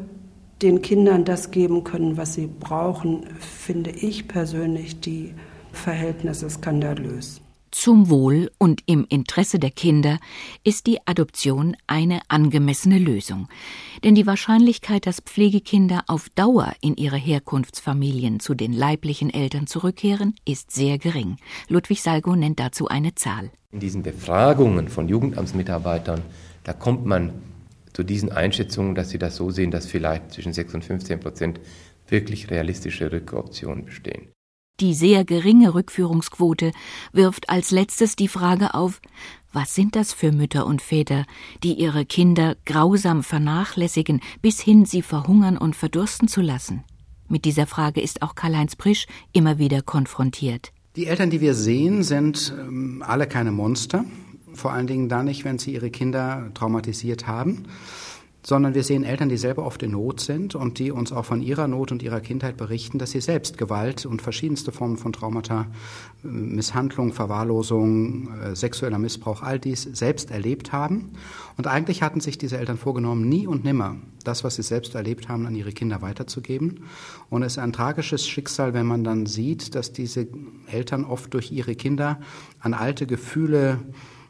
den 0.61 0.81
Kindern 0.81 1.25
das 1.25 1.51
geben 1.51 1.83
können, 1.83 2.17
was 2.17 2.33
sie 2.33 2.47
brauchen, 2.47 3.25
finde 3.39 3.91
ich 3.91 4.27
persönlich 4.27 4.99
die 4.99 5.33
Verhältnisse 5.71 6.49
skandalös. 6.49 7.41
Zum 7.71 8.09
Wohl 8.09 8.51
und 8.57 8.81
im 8.85 9.05
Interesse 9.09 9.59
der 9.59 9.71
Kinder 9.71 10.19
ist 10.63 10.87
die 10.87 10.99
Adoption 11.05 11.77
eine 11.87 12.21
angemessene 12.27 12.97
Lösung. 12.97 13.47
Denn 14.03 14.15
die 14.15 14.25
Wahrscheinlichkeit, 14.25 15.05
dass 15.05 15.21
Pflegekinder 15.21 16.03
auf 16.07 16.29
Dauer 16.29 16.73
in 16.81 16.95
ihre 16.95 17.17
Herkunftsfamilien 17.17 18.39
zu 18.39 18.53
den 18.53 18.73
leiblichen 18.73 19.33
Eltern 19.33 19.67
zurückkehren, 19.67 20.35
ist 20.45 20.71
sehr 20.71 20.97
gering. 20.97 21.37
Ludwig 21.67 22.01
Salgo 22.01 22.35
nennt 22.35 22.59
dazu 22.59 22.87
eine 22.87 23.15
Zahl. 23.15 23.51
In 23.71 23.79
diesen 23.79 24.01
Befragungen 24.01 24.87
von 24.87 25.07
Jugendamtsmitarbeitern, 25.07 26.21
da 26.63 26.73
kommt 26.73 27.05
man 27.05 27.33
zu 27.93 28.03
diesen 28.03 28.31
Einschätzungen, 28.31 28.95
dass 28.95 29.09
sie 29.09 29.19
das 29.19 29.35
so 29.35 29.51
sehen, 29.51 29.71
dass 29.71 29.85
vielleicht 29.85 30.31
zwischen 30.31 30.53
6 30.53 30.75
und 30.75 30.85
15 30.85 31.19
Prozent 31.19 31.59
wirklich 32.07 32.49
realistische 32.49 33.11
Rückoptionen 33.11 33.85
bestehen. 33.85 34.29
Die 34.79 34.93
sehr 34.93 35.25
geringe 35.25 35.73
Rückführungsquote 35.73 36.71
wirft 37.11 37.49
als 37.49 37.71
letztes 37.71 38.15
die 38.15 38.29
Frage 38.29 38.73
auf, 38.73 39.01
was 39.51 39.75
sind 39.75 39.95
das 39.95 40.13
für 40.13 40.31
Mütter 40.31 40.65
und 40.65 40.81
Väter, 40.81 41.25
die 41.63 41.73
ihre 41.73 42.05
Kinder 42.05 42.55
grausam 42.65 43.23
vernachlässigen, 43.23 44.21
bis 44.41 44.61
hin 44.61 44.85
sie 44.85 45.01
verhungern 45.01 45.57
und 45.57 45.75
verdursten 45.75 46.29
zu 46.29 46.41
lassen? 46.41 46.83
Mit 47.27 47.43
dieser 47.43 47.67
Frage 47.67 47.99
ist 47.99 48.21
auch 48.21 48.35
Karl-Heinz 48.35 48.77
Prisch 48.77 49.05
immer 49.33 49.57
wieder 49.57 49.81
konfrontiert. 49.81 50.71
Die 50.95 51.07
Eltern, 51.07 51.29
die 51.29 51.41
wir 51.41 51.55
sehen, 51.55 52.03
sind 52.03 52.53
ähm, 52.57 53.03
alle 53.05 53.27
keine 53.27 53.51
Monster. 53.51 54.05
Vor 54.53 54.71
allen 54.71 54.87
Dingen 54.87 55.09
dann 55.09 55.25
nicht, 55.25 55.43
wenn 55.43 55.59
sie 55.59 55.73
ihre 55.73 55.89
Kinder 55.89 56.51
traumatisiert 56.53 57.27
haben 57.27 57.65
sondern 58.49 58.73
wir 58.73 58.83
sehen 58.83 59.03
Eltern, 59.03 59.29
die 59.29 59.37
selber 59.37 59.63
oft 59.63 59.83
in 59.83 59.91
Not 59.91 60.21
sind 60.21 60.55
und 60.55 60.79
die 60.79 60.89
uns 60.89 61.11
auch 61.11 61.23
von 61.23 61.43
ihrer 61.43 61.67
Not 61.67 61.91
und 61.91 62.01
ihrer 62.01 62.19
Kindheit 62.19 62.57
berichten, 62.57 62.97
dass 62.97 63.11
sie 63.11 63.21
selbst 63.21 63.59
Gewalt 63.59 64.07
und 64.07 64.23
verschiedenste 64.23 64.71
Formen 64.71 64.97
von 64.97 65.13
Traumata, 65.13 65.67
äh, 66.23 66.27
Misshandlung, 66.27 67.13
Verwahrlosung, 67.13 68.27
äh, 68.41 68.55
sexueller 68.55 68.97
Missbrauch, 68.97 69.43
all 69.43 69.59
dies 69.59 69.83
selbst 69.83 70.31
erlebt 70.31 70.73
haben. 70.73 71.11
Und 71.57 71.67
eigentlich 71.67 72.01
hatten 72.01 72.21
sich 72.21 72.39
diese 72.39 72.57
Eltern 72.57 72.79
vorgenommen, 72.79 73.29
nie 73.29 73.45
und 73.45 73.63
nimmer 73.63 73.97
das, 74.23 74.43
was 74.43 74.55
sie 74.55 74.63
selbst 74.63 74.95
erlebt 74.95 75.29
haben, 75.29 75.45
an 75.45 75.53
ihre 75.53 75.71
Kinder 75.71 76.01
weiterzugeben. 76.01 76.85
Und 77.29 77.43
es 77.43 77.53
ist 77.53 77.59
ein 77.59 77.71
tragisches 77.71 78.27
Schicksal, 78.27 78.73
wenn 78.73 78.87
man 78.87 79.03
dann 79.03 79.27
sieht, 79.27 79.75
dass 79.75 79.93
diese 79.93 80.27
Eltern 80.65 81.05
oft 81.05 81.35
durch 81.35 81.51
ihre 81.51 81.75
Kinder 81.75 82.19
an 82.59 82.73
alte 82.73 83.05
Gefühle 83.05 83.79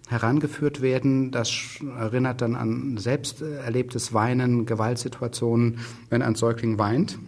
herangeführt 0.09 0.81
werden. 0.81 1.31
Das 1.31 1.51
erinnert 1.97 2.41
dann 2.41 2.55
an 2.55 2.97
selbst 2.97 3.41
erlebtes 3.41 4.13
Weinen, 4.13 4.65
Gewaltsituationen, 4.65 5.79
wenn 6.09 6.21
ein 6.21 6.35
Säugling 6.35 6.79
weint. 6.79 7.19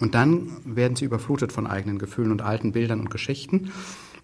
Und 0.00 0.14
dann 0.14 0.48
werden 0.64 0.96
sie 0.96 1.04
überflutet 1.04 1.52
von 1.52 1.66
eigenen 1.66 1.98
Gefühlen 1.98 2.32
und 2.32 2.42
alten 2.42 2.72
Bildern 2.72 3.00
und 3.00 3.10
Geschichten 3.10 3.70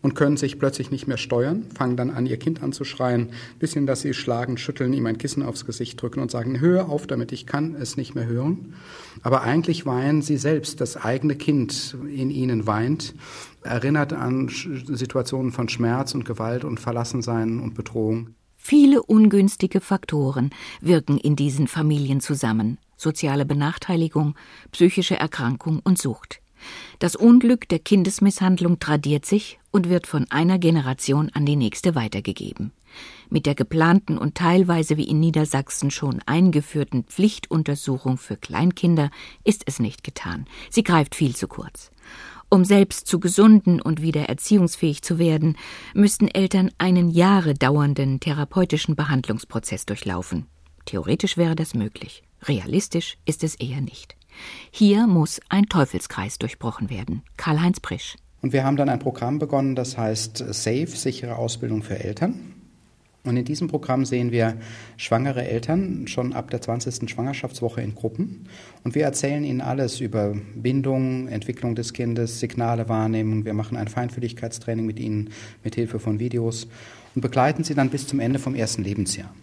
und 0.03 0.15
können 0.15 0.37
sich 0.37 0.59
plötzlich 0.59 0.91
nicht 0.91 1.09
mehr 1.09 1.17
steuern, 1.17 1.67
fangen 1.77 1.97
dann 1.97 2.11
an, 2.11 2.27
ihr 2.27 2.37
Kind 2.37 2.63
anzuschreien, 2.63 3.31
bis 3.59 3.75
hin, 3.75 3.87
dass 3.87 4.01
sie 4.03 4.15
schlagen, 4.15 4.57
schütteln, 4.57 4.93
ihm 4.93 5.07
ein 5.07 5.19
Kissen 5.19 5.43
aufs 5.43 5.67
Gesicht 5.67 6.01
drücken 6.01 6.21
und 6.21 6.31
sagen, 6.31 6.61
hör 6.61 6.89
auf 6.89 7.07
damit, 7.07 7.33
ich 7.33 7.47
kann 7.47 7.75
es 7.75 7.97
nicht 7.97 8.15
mehr 8.15 8.27
hören. 8.27 8.75
Aber 9.23 9.43
eigentlich 9.43 9.87
weinen 9.87 10.23
sie 10.23 10.37
selbst, 10.37 10.81
das 10.81 10.97
eigene 10.97 11.35
Kind 11.35 11.97
in 12.15 12.31
ihnen 12.31 12.67
weint, 12.67 13.15
erinnert 13.63 14.13
an 14.13 14.49
Situationen 14.49 15.53
von 15.53 15.69
Schmerz 15.69 16.15
und 16.15 16.25
Gewalt 16.25 16.65
und 16.65 16.79
Verlassensein 16.79 17.59
und 17.61 17.75
Bedrohung. 17.75 18.35
Viele 18.57 19.03
ungünstige 19.03 19.81
Faktoren 19.81 20.51
wirken 20.81 21.17
in 21.17 21.37
diesen 21.37 21.69
Familien 21.69 22.21
zusammen. 22.21 22.79
Soziale 22.97 23.47
Benachteiligung, 23.47 24.35
psychische 24.73 25.17
Erkrankung 25.17 25.81
und 25.83 25.99
Sucht. 25.99 26.41
Das 26.99 27.17
Unglück 27.17 27.69
der 27.69 27.79
Kindesmisshandlung 27.79 28.79
tradiert 28.79 29.27
sich 29.27 29.59
und 29.71 29.89
wird 29.89 30.07
von 30.07 30.27
einer 30.31 30.59
Generation 30.59 31.31
an 31.33 31.47
die 31.47 31.57
nächste 31.57 31.95
weitergegeben. 31.95 32.73
Mit 33.31 33.47
der 33.47 33.55
geplanten 33.55 34.17
und 34.17 34.35
teilweise 34.35 34.97
wie 34.97 35.09
in 35.09 35.21
Niedersachsen 35.21 35.91
schon 35.91 36.21
eingeführten 36.27 37.05
Pflichtuntersuchung 37.05 38.17
für 38.17 38.37
Kleinkinder 38.37 39.11
ist 39.45 39.63
es 39.67 39.79
nicht 39.79 40.03
getan. 40.03 40.47
Sie 40.71 40.83
greift 40.83 41.15
viel 41.15 41.37
zu 41.37 41.47
kurz. 41.49 41.91
Um 42.51 42.65
selbst 42.65 43.07
zu 43.07 43.21
gesunden 43.21 43.81
und 43.81 44.01
wieder 44.01 44.23
erziehungsfähig 44.23 45.03
zu 45.03 45.19
werden, 45.19 45.57
müssten 45.93 46.29
Eltern 46.29 46.71
einen 46.79 47.11
Jahre 47.11 47.53
dauernden 47.53 48.21
therapeutischen 48.21 48.97
Behandlungsprozess 48.97 49.85
durchlaufen. 49.85 50.47
Theoretisch 50.87 51.37
wäre 51.37 51.55
das 51.55 51.75
möglich. 51.75 52.23
Realistisch 52.45 53.19
ist 53.27 53.45
es 53.45 53.55
eher 53.57 53.83
nicht. 53.83 54.18
Hier 54.71 55.07
muss 55.07 55.41
ein 55.49 55.67
Teufelskreis 55.67 56.39
durchbrochen 56.39 56.91
werden. 56.91 57.23
Karl-Heinz 57.37 57.81
Prisch. 57.81 58.17
Und 58.41 58.53
wir 58.53 58.65
haben 58.65 58.77
dann 58.77 58.89
ein 58.89 59.01
Programm 59.01 59.39
begonnen, 59.39 59.75
das 59.75 59.99
heißt 59.99 60.39
SAFE, 60.39 60.97
sichere 60.97 61.37
Ausbildung 61.37 61.83
für 61.83 61.99
Eltern. 61.99 62.55
Und 63.25 63.37
in 63.37 63.45
diesem 63.45 63.69
Programm 63.69 64.05
sehen 64.05 64.31
wir 64.31 64.57
schwangere 64.97 65.47
Eltern 65.47 66.07
schon 66.07 66.33
ab 66.33 66.51
der 66.51 66.63
20. 66.63 67.11
Schwangerschaftswoche 67.11 67.83
in 67.83 67.95
Gruppen. 67.95 68.47
Und 68.85 68.95
wir 68.95 69.05
erzählen 69.05 69.45
ihnen 69.45 69.61
alles 69.61 70.01
über 70.01 70.35
Bindung, 70.55 71.29
Entwicklung 71.29 71.75
des 71.75 71.93
Kindes, 71.93 72.41
Signale 72.41 72.89
wahrnehmen. 72.89 73.45
Wir 73.45 73.55
machen 73.55 73.77
ein 73.77 73.89
Feinfühligkeitstraining 73.89 74.87
mit 74.87 74.99
ihnen 74.99 75.31
mit 75.65 75.75
Hilfe 75.75 75.99
von 75.99 76.21
Videos 76.21 76.69
und 77.15 77.21
begleiten 77.21 77.65
sie 77.65 77.75
dann 77.75 77.91
bis 77.91 78.07
zum 78.07 78.21
Ende 78.21 78.39
vom 78.39 78.55
ersten 78.55 78.83
Lebensjahr. 78.83 79.35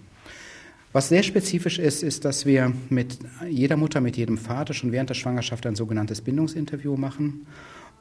Was 0.95 1.09
sehr 1.09 1.23
spezifisch 1.23 1.77
ist, 1.77 2.03
ist, 2.03 2.23
dass 2.23 2.45
wir 2.45 2.71
mit 2.89 3.19
jeder 3.49 3.75
Mutter, 3.75 3.99
mit 3.99 4.15
jedem 4.15 4.37
Vater 4.37 4.73
schon 4.73 4.93
während 4.93 5.09
der 5.09 5.13
Schwangerschaft 5.13 5.65
ein 5.65 5.75
sogenanntes 5.75 6.21
Bindungsinterview 6.21 6.95
machen 6.95 7.47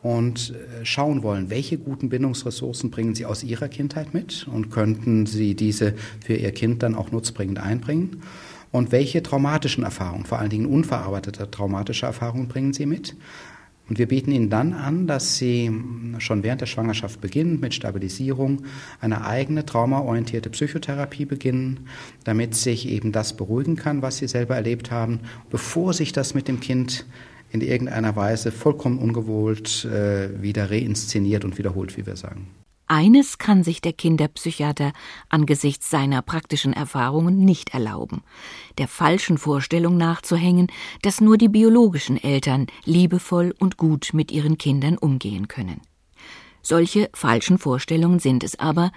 und 0.00 0.54
äh, 0.54 0.84
schauen 0.84 1.24
wollen, 1.24 1.50
welche 1.50 1.76
guten 1.76 2.08
Bindungsressourcen 2.08 2.92
bringen 2.92 3.16
Sie 3.16 3.26
aus 3.26 3.42
Ihrer 3.42 3.66
Kindheit 3.66 4.14
mit 4.14 4.46
und 4.46 4.70
könnten 4.70 5.26
Sie 5.26 5.56
diese 5.56 5.94
für 6.24 6.34
Ihr 6.34 6.52
Kind 6.52 6.84
dann 6.84 6.94
auch 6.94 7.10
nutzbringend 7.10 7.58
einbringen. 7.58 8.22
Und 8.70 8.92
welche 8.92 9.24
traumatischen 9.24 9.82
Erfahrungen, 9.82 10.24
vor 10.24 10.38
allen 10.38 10.50
Dingen 10.50 10.66
unverarbeitete 10.66 11.50
traumatische 11.50 12.06
Erfahrungen 12.06 12.46
bringen 12.46 12.72
Sie 12.72 12.86
mit? 12.86 13.16
Und 13.88 13.98
wir 13.98 14.08
bieten 14.08 14.32
Ihnen 14.32 14.48
dann 14.48 14.72
an, 14.72 15.06
dass 15.06 15.36
Sie 15.36 15.70
schon 16.18 16.42
während 16.42 16.62
der 16.62 16.66
Schwangerschaft 16.66 17.20
beginnen 17.20 17.60
mit 17.60 17.74
Stabilisierung 17.74 18.62
eine 19.00 19.26
eigene 19.26 19.66
traumaorientierte 19.66 20.48
Psychotherapie 20.50 21.26
beginnen, 21.26 21.80
damit 22.24 22.54
sich 22.54 22.88
eben 22.88 23.12
das 23.12 23.36
beruhigen 23.36 23.76
kann, 23.76 24.00
was 24.00 24.16
Sie 24.18 24.28
selber 24.28 24.56
erlebt 24.56 24.90
haben, 24.90 25.20
bevor 25.50 25.92
sich 25.92 26.12
das 26.12 26.34
mit 26.34 26.48
dem 26.48 26.60
Kind 26.60 27.04
in 27.50 27.60
irgendeiner 27.60 28.16
Weise 28.16 28.50
vollkommen 28.52 28.98
ungewohnt 28.98 29.84
äh, 29.84 30.42
wieder 30.42 30.70
reinszeniert 30.70 31.44
und 31.44 31.58
wiederholt, 31.58 31.96
wie 31.96 32.06
wir 32.06 32.16
sagen. 32.16 32.48
Eines 32.94 33.38
kann 33.38 33.64
sich 33.64 33.80
der 33.80 33.92
Kinderpsychiater 33.92 34.92
angesichts 35.28 35.90
seiner 35.90 36.22
praktischen 36.22 36.72
Erfahrungen 36.72 37.44
nicht 37.44 37.74
erlauben, 37.74 38.22
der 38.78 38.86
falschen 38.86 39.36
Vorstellung 39.36 39.96
nachzuhängen, 39.96 40.68
dass 41.02 41.20
nur 41.20 41.36
die 41.36 41.48
biologischen 41.48 42.22
Eltern 42.22 42.68
liebevoll 42.84 43.52
und 43.58 43.78
gut 43.78 44.10
mit 44.12 44.30
ihren 44.30 44.58
Kindern 44.58 44.96
umgehen 44.96 45.48
können. 45.48 45.80
Solche 46.62 47.10
falschen 47.14 47.58
Vorstellungen 47.58 48.20
sind 48.20 48.44
es 48.44 48.60
aber, 48.60 48.92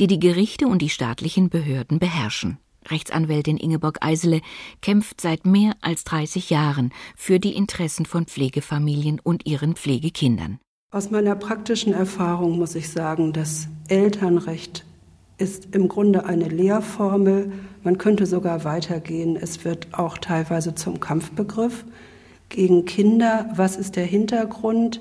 die 0.00 0.06
die 0.06 0.18
Gerichte 0.18 0.66
und 0.66 0.80
die 0.80 0.88
staatlichen 0.88 1.50
Behörden 1.50 1.98
beherrschen. 1.98 2.56
Rechtsanwältin 2.88 3.58
Ingeborg 3.58 3.98
Eisele 4.00 4.40
kämpft 4.80 5.20
seit 5.20 5.44
mehr 5.44 5.76
als 5.82 6.04
30 6.04 6.48
Jahren 6.48 6.90
für 7.14 7.38
die 7.38 7.54
Interessen 7.54 8.06
von 8.06 8.24
Pflegefamilien 8.24 9.20
und 9.20 9.44
ihren 9.44 9.76
Pflegekindern. 9.76 10.58
Aus 10.94 11.10
meiner 11.10 11.34
praktischen 11.34 11.94
Erfahrung 11.94 12.58
muss 12.58 12.74
ich 12.74 12.90
sagen, 12.90 13.32
das 13.32 13.66
Elternrecht 13.88 14.84
ist 15.38 15.74
im 15.74 15.88
Grunde 15.88 16.26
eine 16.26 16.50
Lehrformel. 16.50 17.50
Man 17.82 17.96
könnte 17.96 18.26
sogar 18.26 18.64
weitergehen. 18.64 19.38
Es 19.40 19.64
wird 19.64 19.86
auch 19.92 20.18
teilweise 20.18 20.74
zum 20.74 21.00
Kampfbegriff 21.00 21.86
gegen 22.50 22.84
Kinder. 22.84 23.48
Was 23.56 23.76
ist 23.76 23.96
der 23.96 24.04
Hintergrund? 24.04 25.00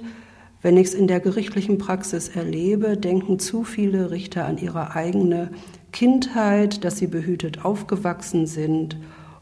Wenn 0.62 0.78
ich 0.78 0.88
es 0.88 0.94
in 0.94 1.08
der 1.08 1.20
gerichtlichen 1.20 1.78
Praxis 1.78 2.30
erlebe, 2.30 2.96
denken 2.96 3.38
zu 3.38 3.66
viele 3.66 4.12
Richter 4.12 4.46
an 4.46 4.58
ihre 4.58 4.96
eigene 4.96 5.50
Kindheit, 5.92 6.86
dass 6.86 7.00
sie 7.00 7.08
behütet 7.08 7.66
aufgewachsen 7.66 8.48
sind. 8.48 8.96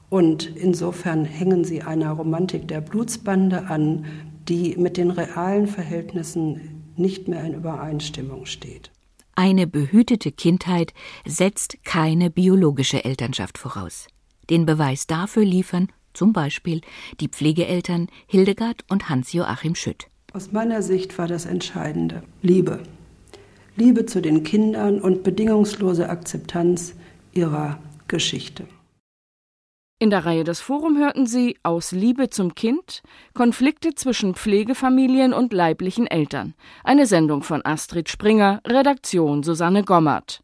Und 0.09 0.55
insofern 0.55 1.25
hängen 1.25 1.63
sie 1.63 1.83
einer 1.83 2.09
Romantik 2.09 2.67
der 2.67 2.81
Blutsbande 2.81 3.67
an, 3.67 4.05
die 4.49 4.75
mit 4.77 4.97
den 4.97 5.11
realen 5.11 5.67
Verhältnissen 5.67 6.83
nicht 6.95 7.27
mehr 7.27 7.43
in 7.43 7.53
Übereinstimmung 7.53 8.45
steht. 8.45 8.91
Eine 9.35 9.67
behütete 9.67 10.31
Kindheit 10.31 10.93
setzt 11.25 11.77
keine 11.85 12.29
biologische 12.29 13.05
Elternschaft 13.05 13.57
voraus. 13.57 14.07
Den 14.49 14.65
Beweis 14.65 15.07
dafür 15.07 15.45
liefern 15.45 15.87
zum 16.13 16.33
Beispiel 16.33 16.81
die 17.21 17.29
Pflegeeltern 17.29 18.07
Hildegard 18.27 18.83
und 18.89 19.07
Hans-Joachim 19.07 19.75
Schütt. 19.75 20.07
Aus 20.33 20.51
meiner 20.51 20.81
Sicht 20.81 21.17
war 21.17 21.27
das 21.27 21.45
Entscheidende 21.45 22.23
Liebe. 22.41 22.83
Liebe 23.75 24.05
zu 24.05 24.21
den 24.21 24.43
Kindern 24.43 24.99
und 24.99 25.23
bedingungslose 25.23 26.09
Akzeptanz 26.09 26.95
ihrer 27.31 27.79
Geschichte. 28.07 28.65
In 30.01 30.11
der 30.11 30.25
Reihe 30.25 30.45
Das 30.45 30.61
Forum 30.61 30.97
hörten 30.97 31.27
Sie 31.27 31.57
Aus 31.61 31.91
Liebe 31.91 32.29
zum 32.29 32.55
Kind 32.55 33.03
Konflikte 33.33 33.95
zwischen 33.95 34.33
Pflegefamilien 34.33 35.33
und 35.33 35.51
leiblichen 35.51 36.07
Eltern. 36.07 36.53
Eine 36.85 37.05
Sendung 37.05 37.43
von 37.43 37.65
Astrid 37.65 38.07
Springer, 38.07 38.61
Redaktion 38.65 39.43
Susanne 39.43 39.83
Gommert. 39.83 40.41